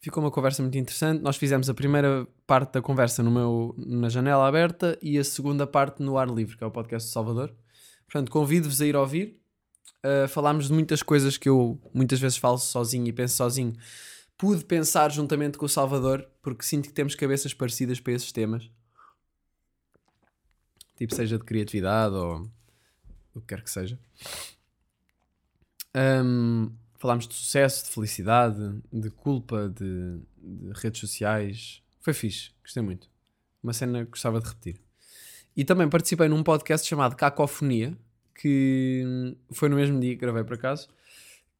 [0.00, 1.22] ficou uma conversa muito interessante.
[1.22, 5.68] Nós fizemos a primeira parte da conversa no meu, na Janela Aberta e a segunda
[5.68, 7.54] parte no Ar Livre, que é o podcast do Salvador.
[8.08, 9.40] Portanto, convido-vos a ir ouvir.
[10.04, 13.72] Uh, falámos de muitas coisas que eu muitas vezes falo sozinho e penso sozinho.
[14.36, 18.68] Pude pensar juntamente com o Salvador, porque sinto que temos cabeças parecidas para esses temas.
[20.96, 22.50] Tipo, seja de criatividade ou
[23.34, 23.98] o que quer que seja.
[25.94, 31.82] Um, falámos de sucesso, de felicidade, de culpa, de, de redes sociais.
[32.00, 33.08] Foi fixe, gostei muito.
[33.62, 34.80] Uma cena que gostava de repetir.
[35.56, 37.96] E também participei num podcast chamado Cacofonia,
[38.34, 40.88] que foi no mesmo dia que gravei por acaso,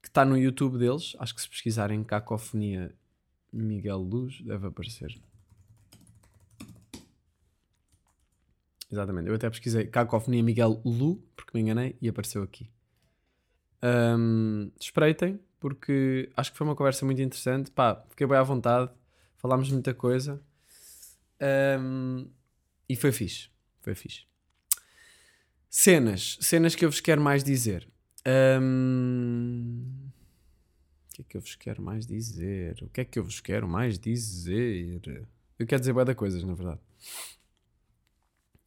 [0.03, 1.16] que está no YouTube deles.
[1.18, 2.94] Acho que se pesquisarem Cacofonia
[3.53, 5.18] Miguel Luz, deve aparecer.
[8.90, 12.70] Exatamente, eu até pesquisei Cacofonia Miguel Lu, porque me enganei, e apareceu aqui.
[13.83, 17.70] Um, espreitem, porque acho que foi uma conversa muito interessante.
[17.70, 18.90] Pá, fiquei bem à vontade,
[19.37, 20.40] falámos muita coisa.
[21.81, 22.29] Um,
[22.88, 23.51] E foi fixe.
[23.81, 24.25] Foi fixe.
[25.68, 26.38] Cenas.
[26.40, 27.88] Cenas que eu vos quero mais dizer.
[28.27, 29.85] Hum,
[31.11, 32.79] O que é que eu vos quero mais dizer?
[32.83, 35.01] O que é que eu vos quero mais dizer?
[35.59, 36.81] Eu quero dizer bué de coisas, na verdade.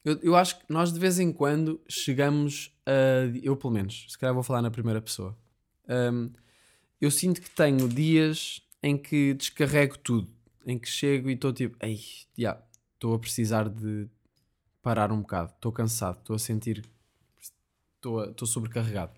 [0.04, 3.26] Eu, eu acho que nós de vez em quando chegamos a.
[3.44, 5.38] Eu, pelo menos, se calhar vou falar na primeira pessoa.
[5.88, 6.32] Hum,
[7.02, 10.30] eu sinto que tenho dias em que descarrego tudo.
[10.66, 12.00] Em que chego e estou tipo, ei,
[12.38, 12.62] já,
[12.94, 14.08] estou a precisar de
[14.82, 15.52] parar um bocado.
[15.54, 16.84] Estou cansado, estou a sentir.
[17.98, 19.14] Estou sobrecarregado.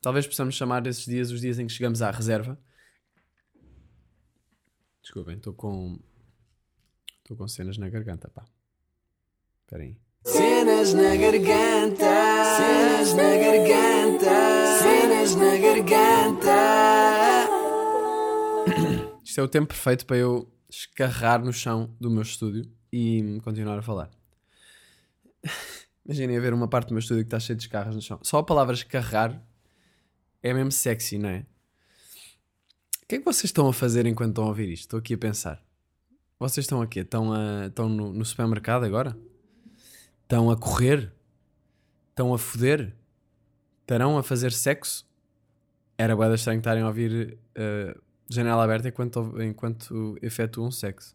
[0.00, 2.58] Talvez possamos chamar esses dias os dias em que chegamos à reserva.
[5.02, 5.98] Desculpem, estou com.
[7.30, 8.44] Estou com cenas na garganta, pá.
[9.62, 9.96] Espera aí.
[10.24, 12.04] Cenas na garganta,
[12.56, 16.56] cenas na garganta, cenas na garganta.
[19.22, 23.78] Isto é o tempo perfeito para eu escarrar no chão do meu estúdio e continuar
[23.78, 24.10] a falar.
[26.04, 28.18] Imaginem haver uma parte do meu estúdio que está cheia de escarras no chão.
[28.24, 29.40] Só a palavra escarrar
[30.42, 31.46] é mesmo sexy, não é?
[33.04, 34.82] O que é que vocês estão a fazer enquanto estão a ouvir isto?
[34.82, 35.69] Estou aqui a pensar.
[36.40, 37.00] Vocês estão aqui?
[37.00, 39.14] Estão, a, estão no, no supermercado agora?
[40.22, 41.12] Estão a correr?
[42.08, 42.96] Estão a foder?
[43.82, 45.06] Estarão a fazer sexo?
[45.98, 47.94] Era bué estranho estarem a ouvir eh,
[48.30, 51.14] janela aberta enquanto, enquanto efetuam sexo.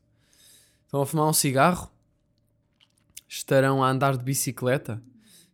[0.85, 1.91] Estão a fumar um cigarro?
[3.27, 5.01] Estarão a andar de bicicleta?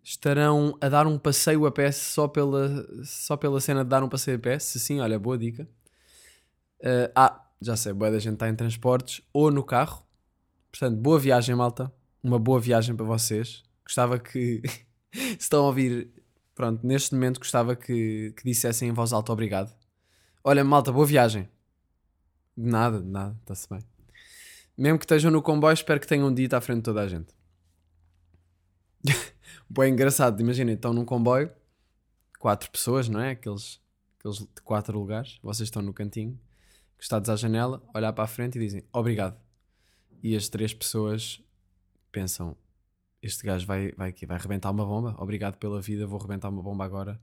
[0.04, 4.10] Estarão a dar um passeio a pé só pela, só pela cena de dar um
[4.10, 4.60] passeio a pé?
[4.60, 5.66] Se sim, olha, boa dica.
[6.82, 10.04] Eh, ah, já sei, boa da gente está em transportes ou no carro.
[10.72, 11.94] Portanto, boa viagem, malta.
[12.24, 13.64] Uma boa viagem para vocês.
[13.86, 14.62] Gostava que,
[15.14, 16.10] se estão a ouvir,
[16.56, 19.72] pronto, neste momento gostava que, que dissessem em voz alta obrigado.
[20.44, 21.48] Olha, malta, boa viagem.
[22.58, 23.80] De nada, de nada, está-se bem.
[24.76, 27.32] Mesmo que estejam no comboio, espero que tenham dito à frente de toda a gente.
[29.70, 31.52] Bem engraçado, imaginem, estão num comboio,
[32.40, 33.32] quatro pessoas, não é?
[33.32, 33.80] Aqueles,
[34.18, 36.40] aqueles de quatro lugares, vocês estão no cantinho,
[37.02, 39.36] encostados à janela, olhar para a frente e dizem obrigado.
[40.22, 41.42] E as três pessoas
[42.12, 42.56] pensam:
[43.24, 46.62] este gajo vai, vai, aqui, vai rebentar uma bomba, obrigado pela vida, vou rebentar uma
[46.62, 47.20] bomba agora.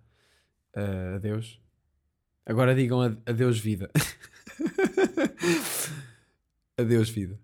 [0.75, 1.61] Ah, adeus.
[2.45, 3.89] Agora digam ad- adeus, vida.
[6.77, 7.39] adeus, vida.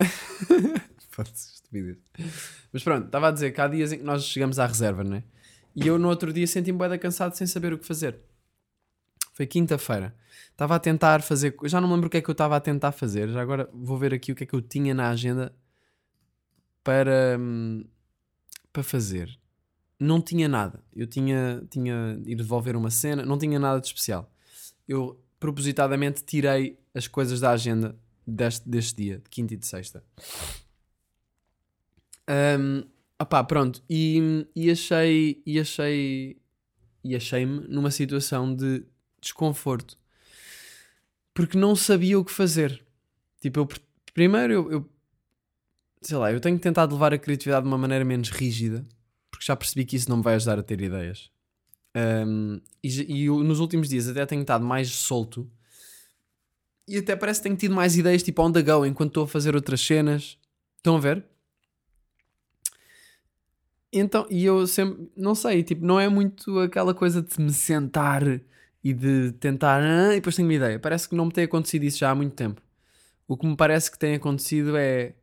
[1.24, 1.96] Estupidez.
[2.72, 5.16] Mas pronto, estava a dizer que há dias em que nós chegamos à reserva, não
[5.16, 5.22] é?
[5.74, 8.18] E eu no outro dia senti-me bué cansado sem saber o que fazer.
[9.36, 10.16] Foi quinta-feira.
[10.50, 11.54] Estava a tentar fazer.
[11.64, 13.28] Já não me lembro o que é que eu estava a tentar fazer.
[13.28, 15.54] Já agora vou ver aqui o que é que eu tinha na agenda
[16.82, 17.84] para, hum,
[18.72, 19.38] para fazer.
[20.00, 20.82] Não tinha nada.
[20.90, 24.32] Eu tinha, tinha ir devolver uma cena, não tinha nada de especial.
[24.88, 27.94] Eu propositadamente tirei as coisas da agenda
[28.26, 30.02] deste, deste dia, de quinta e de sexta.
[32.58, 32.84] Um,
[33.20, 33.82] opá, pronto.
[33.86, 35.42] E, e achei.
[35.44, 36.40] E achei.
[37.04, 38.82] E achei-me numa situação de
[39.26, 39.98] desconforto.
[41.34, 42.82] Porque não sabia o que fazer.
[43.40, 43.80] Tipo, eu, pr-
[44.14, 44.90] primeiro eu, eu.
[46.00, 48.86] Sei lá, eu tenho tentado levar a criatividade de uma maneira menos rígida.
[49.30, 51.30] Porque já percebi que isso não me vai ajudar a ter ideias.
[52.26, 55.50] Um, e e nos últimos dias até tenho estado mais solto.
[56.88, 59.28] E até parece que tenho tido mais ideias tipo on the go enquanto estou a
[59.28, 60.38] fazer outras cenas.
[60.78, 61.24] Estão a ver?
[63.92, 68.22] Então, e eu sempre, não sei, tipo, não é muito aquela coisa de me sentar
[68.86, 70.78] e de tentar, ah, e depois tenho uma ideia.
[70.78, 72.62] Parece que não me tem acontecido isso já há muito tempo.
[73.26, 75.14] O que me parece que tem acontecido é,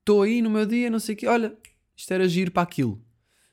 [0.00, 1.56] estou aí no meu dia, não sei o quê, olha,
[1.96, 3.02] isto era giro para aquilo.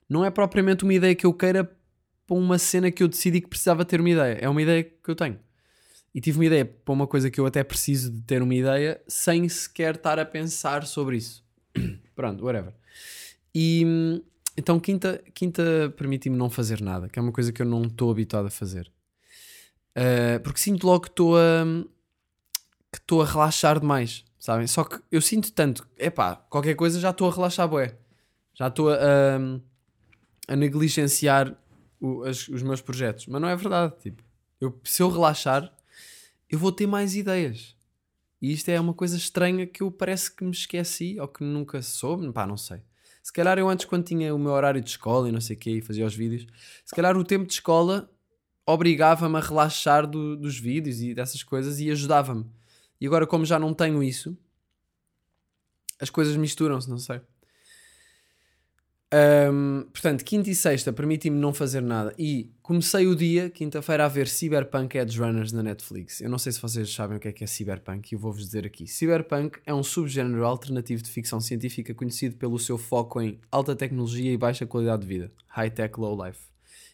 [0.09, 3.47] Não é propriamente uma ideia que eu queira para uma cena que eu decidi que
[3.47, 4.37] precisava ter uma ideia.
[4.41, 5.39] É uma ideia que eu tenho.
[6.13, 8.99] E tive uma ideia para uma coisa que eu até preciso de ter uma ideia
[9.07, 11.41] sem sequer estar a pensar sobre isso.
[12.13, 12.73] Pronto, whatever.
[13.55, 14.21] E hum,
[14.59, 18.11] então quinta, quinta permite-me não fazer nada, que é uma coisa que eu não estou
[18.11, 18.91] habituado a fazer.
[19.95, 21.65] Ah, porque sinto logo que estou a
[22.91, 24.65] que estou a relaxar demais, sabem?
[24.65, 27.95] Só que eu sinto tanto, epá, qualquer coisa já estou a relaxar bué.
[28.53, 31.55] Já estou a, a, a negligenciar
[31.99, 33.27] o- as- os meus projetos.
[33.27, 34.23] Mas não é verdade, tipo,
[34.59, 35.71] eu, se eu relaxar,
[36.49, 37.75] eu vou ter mais ideias.
[38.41, 41.81] E isto é uma coisa estranha que eu parece que me esqueci ou que nunca
[41.81, 42.81] soube, pá, não sei.
[43.21, 45.59] Se calhar eu antes, quando tinha o meu horário de escola e não sei o
[45.59, 46.47] quê, e fazia os vídeos,
[46.85, 48.09] se calhar o tempo de escola
[48.65, 52.45] obrigava-me a relaxar do- dos vídeos e dessas coisas e ajudava-me.
[53.01, 54.37] E agora, como já não tenho isso,
[55.99, 57.21] as coisas misturam-se, não sei.
[59.11, 64.07] Um, portanto, quinta e sexta permiti-me não fazer nada e comecei o dia, quinta-feira, a
[64.07, 66.21] ver Cyberpunk Edge Runners na Netflix.
[66.21, 68.45] Eu não sei se vocês sabem o que é que é Cyberpunk e eu vou-vos
[68.45, 68.85] dizer aqui.
[68.85, 74.31] Cyberpunk é um subgénero alternativo de ficção científica conhecido pelo seu foco em alta tecnologia
[74.31, 76.47] e baixa qualidade de vida, high-tech, low-life.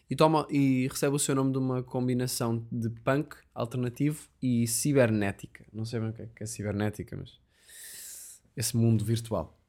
[0.10, 5.66] E, toma, e recebe o seu nome de uma combinação de punk alternativo e cibernética.
[5.74, 7.40] Não sei bem o que é, que é cibernética, mas
[8.56, 9.60] esse mundo virtual.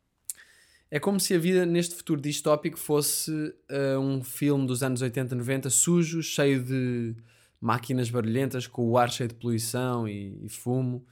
[0.97, 5.35] É como se a vida neste futuro distópico fosse uh, um filme dos anos 80,
[5.35, 7.15] 90, sujo, cheio de
[7.61, 11.05] máquinas barulhentas, com o ar cheio de poluição e, e fumo,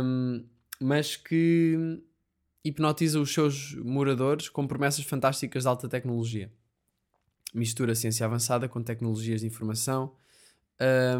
[0.00, 0.46] um,
[0.80, 2.00] mas que
[2.64, 6.52] hipnotiza os seus moradores com promessas fantásticas de alta tecnologia.
[7.52, 10.14] Mistura ciência avançada com tecnologias de informação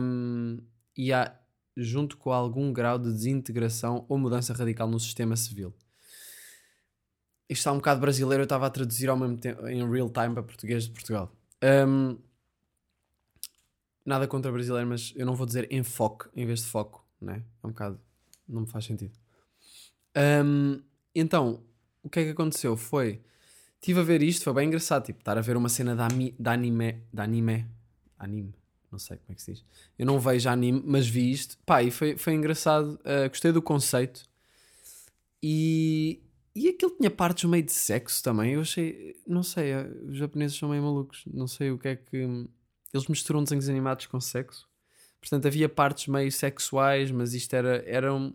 [0.00, 0.58] um,
[0.96, 1.36] e há,
[1.76, 5.74] junto com algum grau de desintegração ou mudança radical no sistema civil
[7.48, 10.34] isto está um bocado brasileiro, eu estava a traduzir ao mesmo tempo em real time
[10.34, 11.32] para português de Portugal.
[11.62, 12.18] Um,
[14.04, 17.42] nada contra brasileiro, mas eu não vou dizer enfoque em vez de foco, né?
[17.62, 18.00] É um bocado.
[18.48, 19.12] Não me faz sentido.
[20.44, 20.82] Um,
[21.14, 21.62] então,
[22.02, 22.76] o que é que aconteceu?
[22.76, 23.22] Foi.
[23.80, 25.04] Estive a ver isto, foi bem engraçado.
[25.04, 27.02] Tipo, estar a ver uma cena da, da anime.
[27.12, 27.66] Da anime.
[28.18, 28.54] Anime.
[28.90, 29.64] Não sei como é que se diz.
[29.98, 31.58] Eu não vejo anime, mas vi isto.
[31.66, 32.98] Pá, e foi, foi engraçado.
[33.00, 34.26] Uh, gostei do conceito.
[35.42, 36.22] E,
[36.54, 38.52] e aquilo tinha partes meio de sexo também.
[38.52, 39.16] Eu achei.
[39.26, 41.24] Não sei, eh, os japoneses são meio malucos.
[41.26, 42.16] Não sei o que é que.
[42.92, 44.68] Eles misturam desenhos animados com sexo.
[45.20, 47.82] Portanto, havia partes meio sexuais, mas isto era.
[47.86, 48.34] Eram.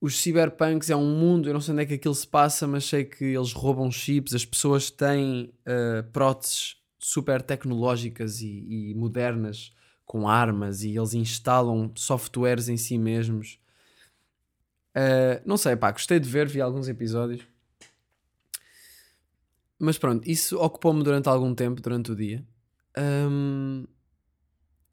[0.00, 2.86] Os cyberpunks é um mundo, eu não sei onde é que aquilo se passa, mas
[2.86, 9.72] sei que eles roubam chips, as pessoas têm uh, próteses super tecnológicas e, e modernas
[10.06, 13.58] com armas e eles instalam softwares em si mesmos
[14.96, 17.46] Uh, não sei, pá, gostei de ver, vi alguns episódios.
[19.78, 22.44] Mas pronto, isso ocupou-me durante algum tempo, durante o dia.
[22.98, 23.86] Um,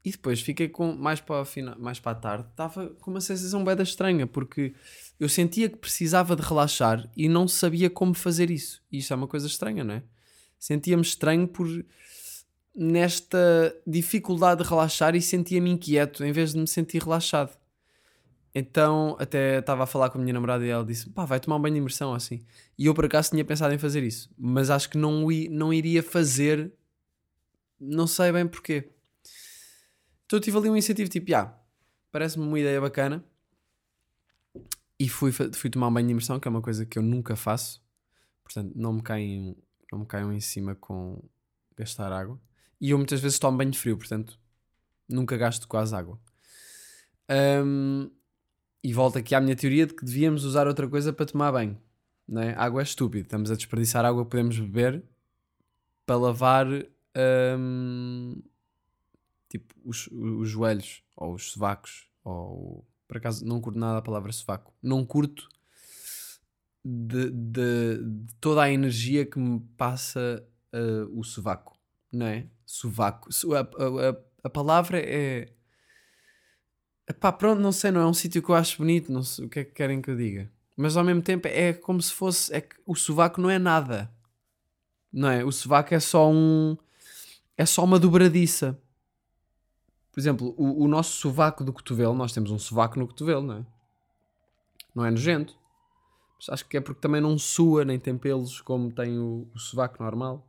[0.04, 3.62] e depois fiquei com mais para, a mais para a tarde, estava com uma sensação
[3.62, 4.74] bem estranha, porque
[5.20, 8.82] eu sentia que precisava de relaxar e não sabia como fazer isso.
[8.90, 10.02] E isso é uma coisa estranha, não é?
[10.58, 11.68] Sentia-me estranho por
[12.74, 17.50] nesta dificuldade de relaxar e sentia-me inquieto em vez de me sentir relaxado.
[18.58, 21.56] Então, até estava a falar com a minha namorada e ela disse: pá, vai tomar
[21.56, 22.44] um banho de imersão assim.
[22.76, 26.02] E eu, por acaso, tinha pensado em fazer isso, mas acho que não, não iria
[26.02, 26.72] fazer,
[27.78, 28.90] não sei bem porquê.
[30.26, 31.56] Então, eu tive ali um incentivo tipo: ah,
[32.10, 33.24] parece-me uma ideia bacana.
[34.98, 37.36] E fui, fui tomar um banho de imersão, que é uma coisa que eu nunca
[37.36, 37.80] faço.
[38.42, 39.56] Portanto, não me caem,
[39.92, 41.22] não me caiam em cima com
[41.76, 42.40] gastar água.
[42.80, 44.36] E eu muitas vezes tomo banho frio, portanto,
[45.08, 46.18] nunca gasto quase água.
[47.30, 48.10] Um,
[48.82, 51.80] e volto aqui à minha teoria de que devíamos usar outra coisa para tomar banho.
[52.26, 52.54] Não é?
[52.54, 53.24] Água é estúpido.
[53.24, 55.02] Estamos a desperdiçar água que podemos beber
[56.04, 56.66] para lavar
[57.58, 58.40] hum,
[59.48, 62.06] tipo os, os joelhos ou os sovacos.
[62.22, 64.72] Ou, por acaso não curto nada a palavra sovaco.
[64.82, 65.48] Não curto
[66.84, 71.76] de, de, de toda a energia que me passa uh, o sovaco.
[72.12, 72.46] Não é?
[72.64, 73.30] Sovaco.
[73.54, 75.52] A, a, a, a palavra é
[77.12, 79.48] Pá, pronto, não sei, não é um sítio que eu acho bonito, não sei o
[79.48, 80.50] que é que querem que eu diga.
[80.76, 82.54] Mas ao mesmo tempo é como se fosse.
[82.54, 84.08] É que o sovaco não é nada.
[85.12, 85.44] Não é?
[85.44, 86.76] O sovaco é só um.
[87.56, 88.78] É só uma dobradiça.
[90.12, 93.54] Por exemplo, o, o nosso sovaco do cotovelo, nós temos um sovaco no cotovelo, não
[93.56, 93.66] é?
[94.94, 95.56] Não é nojento.
[96.38, 99.58] Mas acho que é porque também não sua nem tem pelos como tem o, o
[99.58, 100.46] sovaco normal.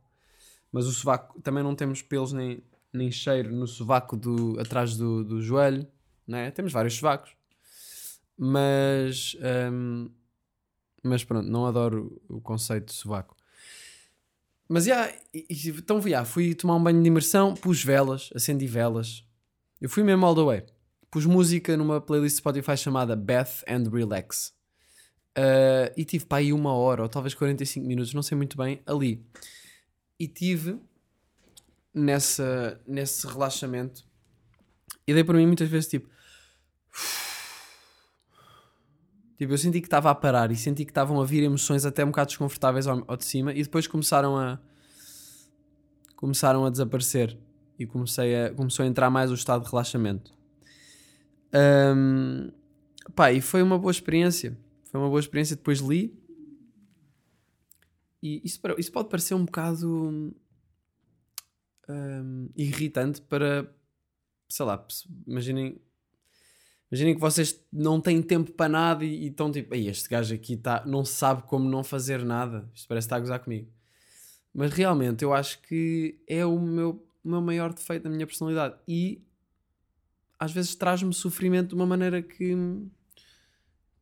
[0.70, 5.24] Mas o sovaco também não temos pelos nem, nem cheiro no sovaco do, atrás do,
[5.24, 5.88] do joelho
[6.30, 6.50] né?
[6.50, 7.32] Temos vários sovacos.
[8.38, 9.36] Mas,
[9.72, 10.08] um,
[11.02, 13.36] mas pronto, não adoro o conceito de sovaco.
[14.68, 19.24] Mas já, então já, fui tomar um banho de imersão, pus velas, acendi velas.
[19.80, 20.64] Eu fui mesmo all the way.
[21.10, 24.54] Pus música numa playlist Spotify chamada Bath and Relax.
[25.36, 28.80] Uh, e tive para aí uma hora, ou talvez 45 minutos, não sei muito bem,
[28.86, 29.24] ali.
[30.18, 30.78] E tive
[31.92, 34.04] nessa, nesse relaxamento.
[35.06, 36.08] E dei para mim muitas vezes tipo,
[39.40, 42.04] Tipo, eu senti que estava a parar e senti que estavam a vir emoções até
[42.04, 44.60] um bocado desconfortáveis ao, ao de cima e depois começaram a
[46.14, 47.38] começaram a desaparecer
[47.78, 50.36] e comecei a, começou a entrar mais o estado de relaxamento.
[51.54, 52.52] Um,
[53.14, 54.58] pá, e foi uma boa experiência.
[54.90, 55.56] Foi uma boa experiência.
[55.56, 56.14] Depois li.
[58.22, 60.34] E isso, isso pode parecer um bocado
[61.88, 63.74] um, irritante para.
[64.50, 64.86] Sei lá,
[65.26, 65.80] imaginem
[66.90, 70.82] Imaginem que vocês não têm tempo para nada e, estão tipo, este gajo aqui tá,
[70.84, 72.68] não sabe como não fazer nada.
[72.74, 73.68] Isto parece estar a gozar comigo.
[74.52, 78.74] Mas realmente eu acho que é o meu, o meu maior defeito da minha personalidade.
[78.88, 79.22] E
[80.36, 82.56] às vezes traz-me sofrimento de uma maneira que,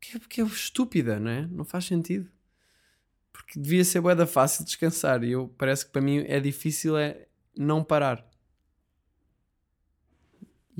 [0.01, 1.45] que, é, que é estúpida, não é?
[1.45, 2.27] Não faz sentido.
[3.31, 5.23] Porque devia ser boeda fácil descansar.
[5.23, 8.27] E eu, parece que para mim é difícil é não parar.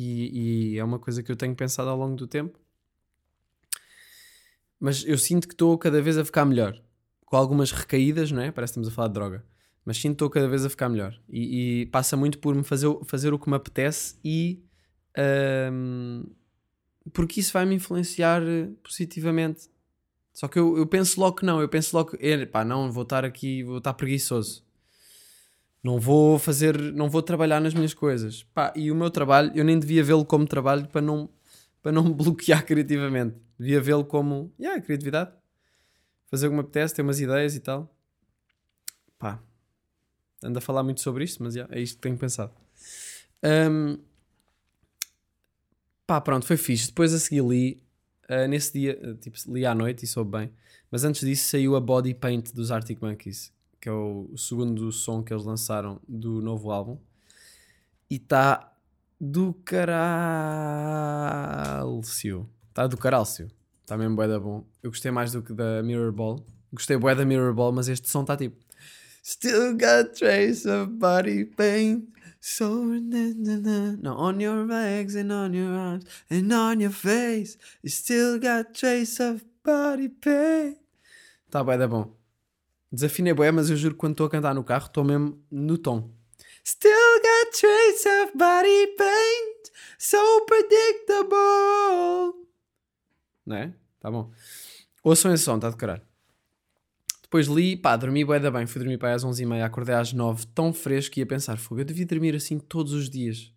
[0.02, 2.58] E, e é uma coisa que eu tenho pensado ao longo do tempo.
[4.80, 6.82] Mas eu sinto que estou cada vez a ficar melhor.
[7.26, 8.50] Com algumas recaídas, não é?
[8.50, 9.45] Parece que estamos a falar de droga.
[9.84, 11.20] Mas sinto que estou cada vez a ficar melhor.
[11.28, 14.64] E, e, passa muito por me fazer, fazer o que me apetece e.
[15.74, 16.24] Um,
[17.12, 18.41] porque isso vai me influenciar
[18.82, 19.70] positivamente.
[20.32, 21.60] Só que eu, eu penso logo que não.
[21.60, 24.64] Eu penso logo que, pá, não, vou estar aqui, vou estar preguiçoso.
[25.82, 28.43] Não vou fazer, não vou trabalhar nas minhas coisas.
[28.53, 31.30] Pá, e o meu trabalho, eu nem devia vê-lo como trabalho para não,
[31.82, 33.38] para não me bloquear criativamente.
[33.57, 35.32] Devia vê-lo como, yeah, criatividade.
[36.27, 37.93] Fazer o que me apetece, ter umas ideias e tal.
[39.17, 39.41] Pá,
[40.43, 42.53] ando a falar muito sobre isto, mas yeah, é isto que tenho pensado.
[43.43, 43.97] Um,
[46.05, 46.88] pá, pronto, foi fixe.
[46.88, 47.82] Depois a seguir li,
[48.30, 50.51] uh, nesse dia, uh, tipo, li à noite e soube bem.
[50.91, 55.23] Mas antes disso saiu a Body Paint dos Arctic Monkeys que é o, segundo som
[55.23, 56.97] que eles lançaram do novo álbum.
[58.09, 58.73] E está
[59.19, 60.09] do caralcio.
[62.69, 63.49] Está do caralcio.
[63.82, 64.65] Está mesmo bué da bom.
[64.84, 66.45] Eu gostei mais do que da Mirror Ball.
[66.71, 68.57] Gostei bué da Mirror Ball, mas este som está tipo...
[69.23, 72.07] Still got trace of body paint
[72.41, 73.97] So na, na, na.
[74.01, 78.73] Now on your legs and on your arms and on your face You still got
[78.73, 80.77] trace of body paint
[81.47, 82.18] Está bué da bom.
[82.91, 85.77] Desafinei bué, mas eu juro que quando estou a cantar no carro estou mesmo no
[85.77, 86.11] tom.
[86.65, 92.47] Still got trace of body paint, so predictable.
[93.45, 93.73] Não é?
[93.99, 94.31] Tá bom.
[95.03, 96.01] Ouçam esse som, está de caralho.
[97.21, 98.65] Depois li, pá, dormi bué da bem.
[98.65, 101.85] Fui dormir para às 11h30, acordei às 9 tão fresco que ia pensar, fogo, eu
[101.85, 103.53] devia dormir assim todos os dias.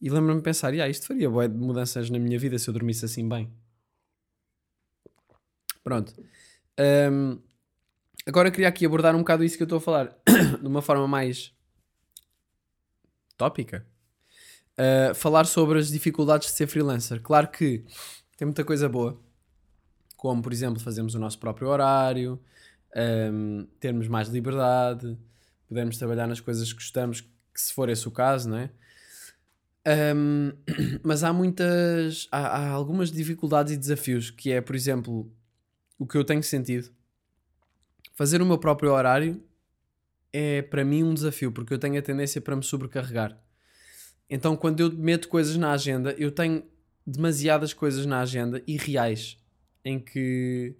[0.00, 2.74] E lembro-me de pensar, ah, isto faria bué de mudanças na minha vida se eu
[2.74, 3.52] dormisse assim bem.
[5.84, 6.12] Pronto.
[6.78, 7.38] Um,
[8.26, 10.16] Agora queria aqui abordar um bocado isso que eu estou a falar
[10.60, 11.52] de uma forma mais
[13.36, 13.86] tópica.
[14.78, 17.20] Uh, falar sobre as dificuldades de ser freelancer.
[17.20, 17.84] Claro que
[18.36, 19.20] tem muita coisa boa,
[20.16, 22.40] como por exemplo fazermos o nosso próprio horário,
[23.32, 25.18] um, termos mais liberdade,
[25.68, 28.70] podermos trabalhar nas coisas que gostamos, que se for esse o caso, não é?
[30.14, 30.52] Um,
[31.02, 35.30] mas há muitas, há, há algumas dificuldades e desafios que é, por exemplo,
[35.98, 36.90] o que eu tenho sentido
[38.20, 39.42] fazer o meu próprio horário
[40.30, 43.42] é para mim um desafio, porque eu tenho a tendência para me sobrecarregar.
[44.28, 46.62] Então, quando eu meto coisas na agenda, eu tenho
[47.06, 49.38] demasiadas coisas na agenda e reais,
[49.82, 50.76] em que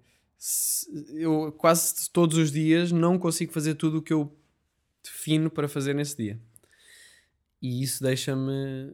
[1.15, 4.31] eu quase todos os dias não consigo fazer tudo o que eu
[5.03, 6.39] defino para fazer nesse dia.
[7.59, 8.93] E isso deixa-me.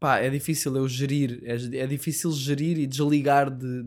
[0.00, 3.84] Pá, é difícil eu gerir, é, é difícil gerir e desligar de,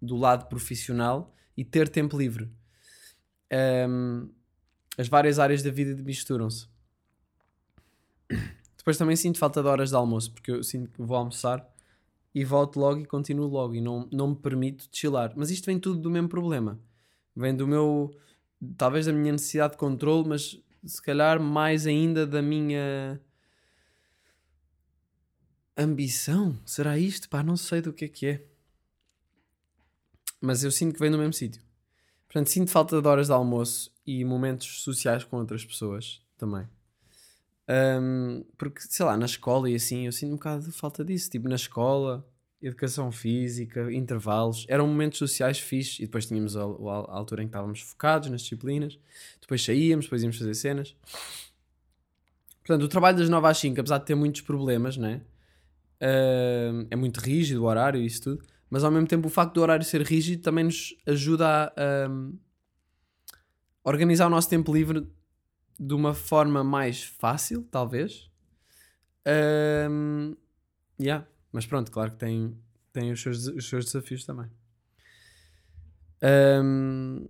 [0.00, 2.50] do lado profissional e ter tempo livre
[3.52, 4.28] um,
[4.98, 6.68] as várias áreas da vida misturam-se.
[8.76, 11.66] Depois também sinto falta de horas de almoço, porque eu sinto que vou almoçar
[12.34, 15.32] e volto logo e continuo logo e não, não me permito chilar.
[15.36, 16.78] Mas isto vem tudo do mesmo problema.
[17.34, 18.14] Vem do meu,
[18.76, 23.20] talvez da minha necessidade de controle, mas se calhar mais ainda da minha
[25.76, 26.58] ambição.
[26.64, 27.28] Será isto?
[27.28, 28.46] Pá, não sei do que é que é.
[30.40, 31.65] Mas eu sinto que vem do mesmo sítio.
[32.26, 36.68] Portanto, sinto falta de horas de almoço e momentos sociais com outras pessoas também.
[37.68, 41.30] Um, porque, sei lá, na escola e assim, eu sinto um bocado de falta disso.
[41.30, 42.26] Tipo, na escola,
[42.62, 45.98] educação física, intervalos, eram momentos sociais fixes.
[45.98, 48.98] E depois tínhamos a, a, a, altura em que estávamos focados nas disciplinas.
[49.40, 50.94] Depois saíamos, depois íamos fazer cenas.
[52.58, 55.22] Portanto, o trabalho das 9 às 5, apesar de ter muitos problemas, né?
[55.98, 59.62] É muito rígido o horário e isso tudo mas ao mesmo tempo o facto do
[59.62, 62.38] horário ser rígido também nos ajuda a, um,
[63.84, 65.06] organizar o nosso tempo livre
[65.78, 68.30] de uma forma mais fácil, talvez.
[69.90, 70.34] Um,
[71.00, 71.26] yeah.
[71.52, 72.56] Mas pronto, claro que tem,
[72.92, 74.50] tem os, seus, os seus desafios também.
[76.62, 77.28] Um,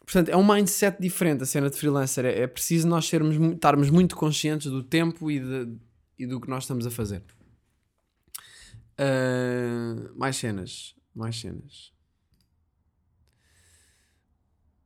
[0.00, 2.24] portanto, é um mindset diferente a cena de freelancer.
[2.24, 5.76] É, é preciso nós sermos, estarmos muito conscientes do tempo e, de,
[6.18, 7.22] e do que nós estamos a fazer.
[8.98, 10.94] Uh, mais cenas.
[11.14, 11.92] Mais cenas.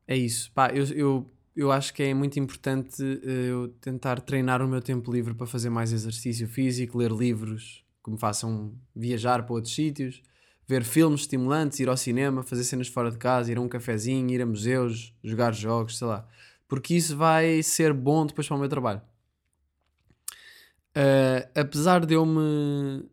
[0.07, 0.51] É isso.
[0.53, 4.81] Pá, eu, eu, eu acho que é muito importante uh, eu tentar treinar o meu
[4.81, 9.75] tempo livre para fazer mais exercício físico, ler livros que me façam viajar para outros
[9.75, 10.23] sítios,
[10.67, 14.29] ver filmes estimulantes, ir ao cinema, fazer cenas fora de casa, ir a um cafezinho,
[14.31, 16.27] ir a museus, jogar jogos, sei lá.
[16.67, 19.01] porque isso vai ser bom depois para o meu trabalho.
[20.95, 23.05] Uh, apesar de eu me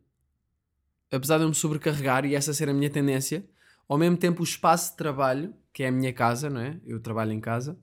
[1.16, 3.44] apesar de eu me sobrecarregar e essa ser a minha tendência,
[3.88, 6.78] ao mesmo tempo o espaço de trabalho, que é a minha casa, não é?
[6.84, 7.78] Eu trabalho em casa,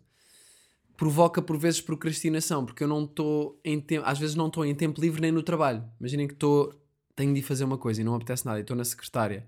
[0.97, 4.75] provoca por vezes procrastinação, porque eu não estou em tempo, às vezes não estou em
[4.75, 5.83] tempo livre nem no trabalho.
[5.99, 6.73] Imaginem que estou,
[7.15, 9.47] tenho de fazer uma coisa e não apetece nada, e estou na secretária.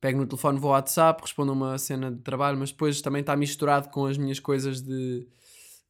[0.00, 3.20] Pego no telefone, vou ao WhatsApp, respondo a uma cena de trabalho, mas depois também
[3.20, 5.26] está misturado com as minhas coisas de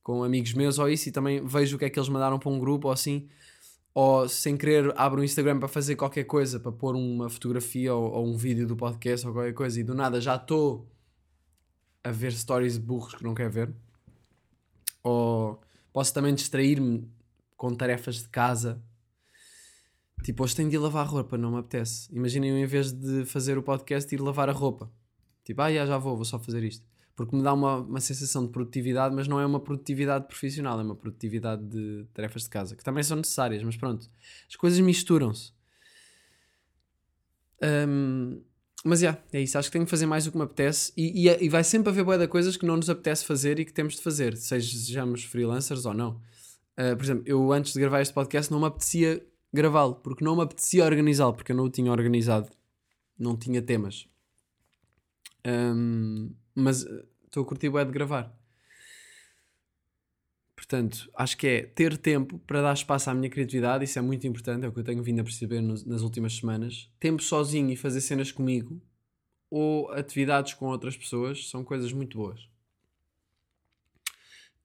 [0.03, 2.49] com amigos meus ou isso, e também vejo o que é que eles mandaram para
[2.49, 3.28] um grupo ou assim
[3.99, 8.12] ou sem querer abro o Instagram para fazer qualquer coisa, para pôr uma fotografia ou,
[8.12, 10.86] ou um vídeo do podcast ou qualquer coisa e do nada já estou
[12.05, 13.72] a ver stories burros que não quer ver.
[15.03, 15.59] Ou
[15.94, 17.11] posso também distrair-me
[17.57, 18.82] com tarefas de casa.
[20.22, 22.14] Tipo, hoje tenho de ir lavar roupa, não me apetece.
[22.14, 24.92] Imaginem em vez de fazer o podcast ir lavar a roupa.
[25.42, 26.86] Tipo, ah, já vou, vou só fazer isto
[27.17, 30.83] porque me dá uma, uma sensação de produtividade, mas não é uma produtividade profissional, é
[30.83, 34.09] uma produtividade de tarefas de casa, que também são necessárias, mas pronto,
[34.47, 35.53] as coisas misturam-se.
[37.89, 38.43] Um,
[38.85, 41.23] mas yeah, é isso, acho que tenho que fazer mais do que me apetece e,
[41.23, 43.64] e, é, e vai sempre haver boa de coisas que não nos apetece fazer e
[43.64, 46.21] que temos de fazer, sejamos freelancers ou não.
[46.79, 50.37] Uh, por exemplo, eu antes de gravar este podcast não me apetecia gravá-lo, porque não
[50.37, 52.51] me apetecia organizá-lo, porque eu não o tinha organizado,
[53.19, 54.07] não tinha temas.
[55.47, 58.35] Um, mas eh, estou a curtir bem de gravar.
[60.57, 64.27] Portanto, acho que é ter tempo para dar espaço à minha criatividade, isso é muito
[64.27, 66.91] importante, é o que eu tenho vindo a perceber nos, nas últimas semanas.
[66.99, 68.81] Tempo sozinho e fazer cenas comigo
[69.51, 72.49] ou atividades com outras pessoas são coisas muito boas.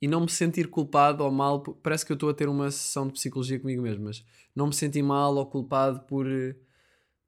[0.01, 3.05] E não me sentir culpado ou mal, parece que eu estou a ter uma sessão
[3.05, 4.25] de psicologia comigo mesmo, mas
[4.55, 6.55] não me sentir mal ou culpado por eh,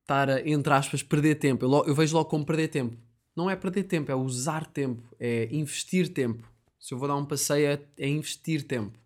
[0.01, 1.65] estar a, entre aspas, perder tempo.
[1.65, 2.97] Eu, eu vejo logo como perder tempo
[3.35, 6.47] não é perder tempo, é usar tempo, é investir tempo.
[6.79, 8.97] Se eu vou dar um passeio, é, é investir tempo.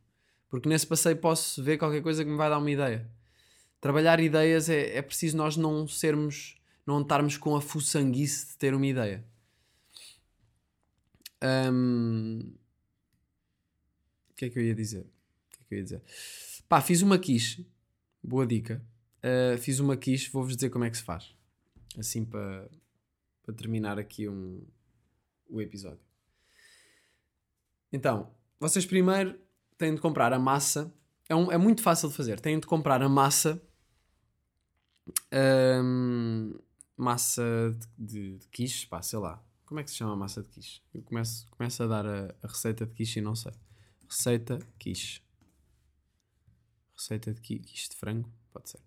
[0.50, 3.10] Porque nesse passeio posso ver qualquer coisa que me vai dar uma ideia.
[3.80, 8.74] Trabalhar ideias é, é preciso nós não sermos, não estarmos com a fuçanguice de ter
[8.74, 9.24] uma ideia.
[11.72, 12.54] Um...
[14.32, 15.02] O que é que eu ia dizer?
[15.02, 16.02] O que é que eu ia dizer?
[16.68, 17.66] Pá, fiz uma quiche.
[18.24, 18.84] Boa dica.
[19.20, 21.34] Uh, fiz uma quiche, vou-vos dizer como é que se faz.
[21.98, 22.68] Assim para
[23.48, 24.62] para terminar aqui um,
[25.50, 26.06] o episódio.
[27.94, 28.30] Então,
[28.60, 29.40] vocês primeiro
[29.78, 30.94] têm de comprar a massa.
[31.30, 32.42] É, um, é muito fácil de fazer.
[32.42, 33.62] Têm de comprar a massa.
[35.82, 36.60] Um,
[36.98, 37.42] massa
[37.98, 39.42] de, de, de quiche, pá, sei lá.
[39.66, 40.82] Como é que se chama a massa de quiche?
[40.94, 43.54] Eu começo, começo a dar a, a receita de quiche e não sei.
[44.10, 45.22] Receita quiche.
[46.94, 48.30] Receita de quiche de frango?
[48.52, 48.87] Pode ser.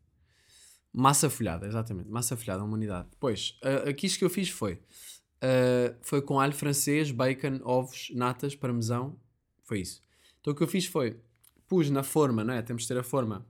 [0.93, 2.11] Massa folhada, exatamente.
[2.11, 3.09] Massa folhada, uma unidade.
[3.11, 4.75] Depois, uh, aqui isto que eu fiz foi.
[5.43, 9.17] Uh, foi com alho francês, bacon, ovos, natas, parmesão.
[9.63, 10.03] Foi isso.
[10.41, 11.21] Então o que eu fiz foi.
[11.69, 12.61] Pus na forma, não é?
[12.61, 13.47] Temos de ter a forma.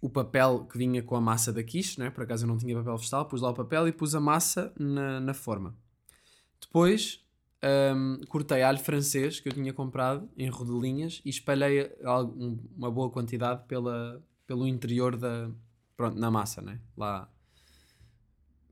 [0.00, 2.10] O papel que vinha com a massa da quiche, né?
[2.10, 4.72] por acaso eu não tinha papel vegetal, pus lá o papel e pus a massa
[4.78, 5.76] na, na forma.
[6.60, 7.24] Depois
[7.96, 11.90] um, cortei alho francês que eu tinha comprado em rodelinhas e espalhei
[12.76, 15.50] uma boa quantidade pela, pelo interior da,
[15.98, 16.80] pronto, na massa, né?
[16.96, 17.28] Lá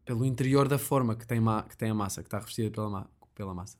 [0.04, 3.10] pelo interior da forma que tem, que tem a massa, que está revestida pela, ma
[3.34, 3.76] pela massa.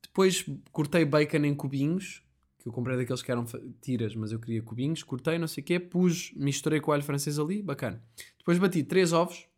[0.00, 2.22] Depois cortei bacon em cubinhos,
[2.58, 3.44] que eu comprei daqueles que eram
[3.82, 7.02] tiras, mas eu queria cubinhos, cortei, não sei o quê, pus, misturei com o alho
[7.02, 8.00] francês ali, bacana.
[8.38, 9.48] Depois bati três ovos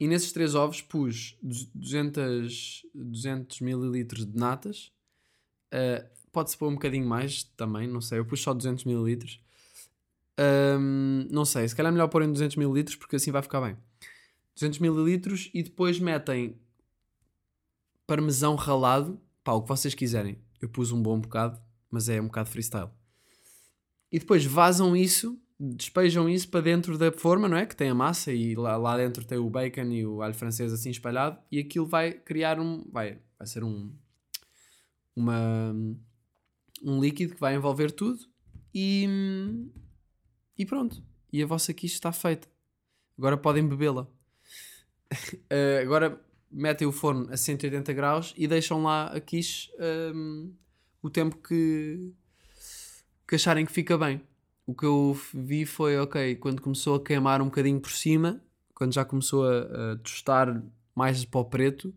[0.00, 4.92] e nesses três ovos pus 200, 200 ml de natas.
[5.72, 9.40] Uh, Pode-se pôr um bocadinho mais também, não sei, eu pus só 200 ml.
[10.38, 13.60] Um, não sei, se calhar é melhor pôr em 200 ml porque assim vai ficar
[13.60, 13.76] bem.
[14.54, 16.56] 200 ml e depois metem
[18.06, 20.38] parmesão ralado, pá, o que vocês quiserem.
[20.60, 21.60] Eu pus um bom bocado,
[21.90, 22.90] mas é um bocado freestyle.
[24.10, 27.66] E depois vazam isso, despejam isso para dentro da forma, não é?
[27.66, 30.72] Que tem a massa e lá, lá dentro tem o bacon e o alho francês
[30.72, 32.84] assim espalhado e aquilo vai criar um.
[32.90, 33.92] Vai, vai ser um.
[35.14, 35.74] Uma,
[36.82, 38.20] um líquido que vai envolver tudo
[38.72, 39.06] e
[40.58, 41.02] e pronto.
[41.32, 42.48] E a vossa quiche está feita.
[43.16, 44.02] Agora podem bebê-la.
[44.02, 44.08] uh,
[45.80, 49.70] agora metem o forno a 180 graus e deixam lá a quiche
[50.14, 50.52] um,
[51.02, 52.12] o tempo que,
[53.26, 54.20] que acharem que fica bem.
[54.66, 58.42] O que eu vi foi, ok, quando começou a queimar um bocadinho por cima,
[58.74, 60.62] quando já começou a, a tostar
[60.94, 61.94] mais para o preto,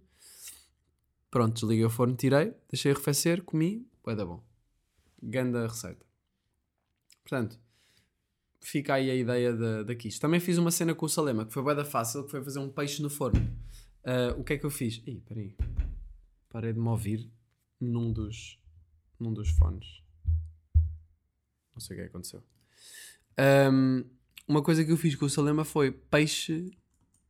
[1.29, 4.41] pronto, desliguei o forno, tirei, deixei arrefecer, comi, vai dar bom.
[5.21, 6.05] Ganda receita.
[7.23, 7.59] Portanto,
[8.61, 9.93] fica aí a ideia da, da.
[10.19, 12.59] Também fiz uma cena com o Salema, que foi bem da fácil, que foi fazer
[12.59, 13.41] um peixe no forno.
[14.03, 15.01] Uh, o que é que eu fiz?
[15.05, 15.55] Ih, peraí.
[16.49, 17.29] Parei de me ouvir
[17.79, 18.59] num dos,
[19.19, 20.01] num dos fones.
[21.73, 22.43] Não sei o que é aconteceu.
[23.37, 24.03] Ahm,
[24.47, 26.71] uma coisa que eu fiz com o Salema foi peixe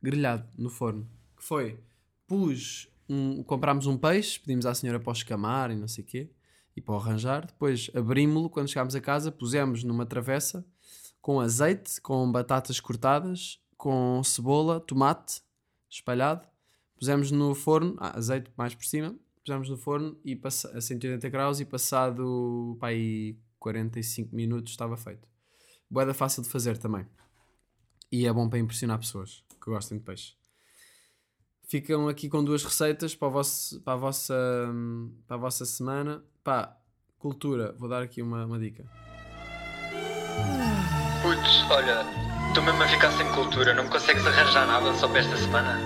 [0.02, 1.08] grelhado no forno.
[1.36, 1.78] Que foi,
[2.26, 6.06] pus, um, comprámos um peixe, pedimos à senhora para o escamar e não sei o
[6.06, 6.30] quê,
[6.76, 7.46] e para o arranjar.
[7.46, 10.66] Depois abrimos-lo quando chegámos a casa, pusemos numa travessa
[11.22, 15.40] com azeite, com batatas cortadas, com cebola, tomate
[15.88, 16.46] espalhado.
[16.98, 19.14] Pusemos no forno, ah, azeite mais por cima,
[19.44, 25.28] pusemos no forno e a 180 graus e passado pá, aí 45 minutos estava feito.
[25.88, 27.06] Boeda fácil de fazer também.
[28.10, 30.34] E é bom para impressionar pessoas que gostem de peixe.
[31.62, 34.34] Ficam aqui com duas receitas para, vosso, para, a, vossa,
[35.26, 36.22] para a vossa semana.
[36.44, 36.76] Pá,
[37.18, 39.11] cultura, vou dar aqui uma, uma dica.
[41.32, 42.04] Putz, olha,
[42.48, 45.78] estou mesmo a ficar sem cultura, não me consegues arranjar nada só para esta semana?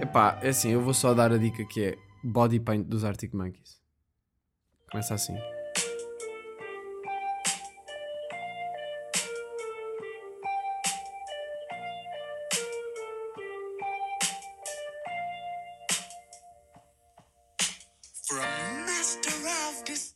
[0.00, 3.34] Epá, é assim, eu vou só dar a dica que é Body Paint dos Arctic
[3.34, 3.80] Monkeys.
[4.88, 5.36] Começa assim.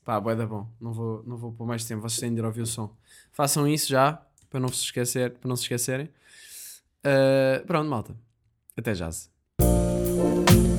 [0.09, 0.66] Pá, bué da bom.
[0.80, 2.00] Não vou, não vou pôr mais tempo.
[2.00, 2.96] Vocês têm de ir ouvir o som.
[3.30, 6.09] Façam isso já, para não se, esquecer, para não se esquecerem.
[7.04, 8.16] Ah, pronto, malta.
[8.74, 9.11] Até já.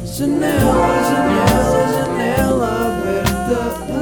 [0.03, 3.98] Janela, janela, janela aberta.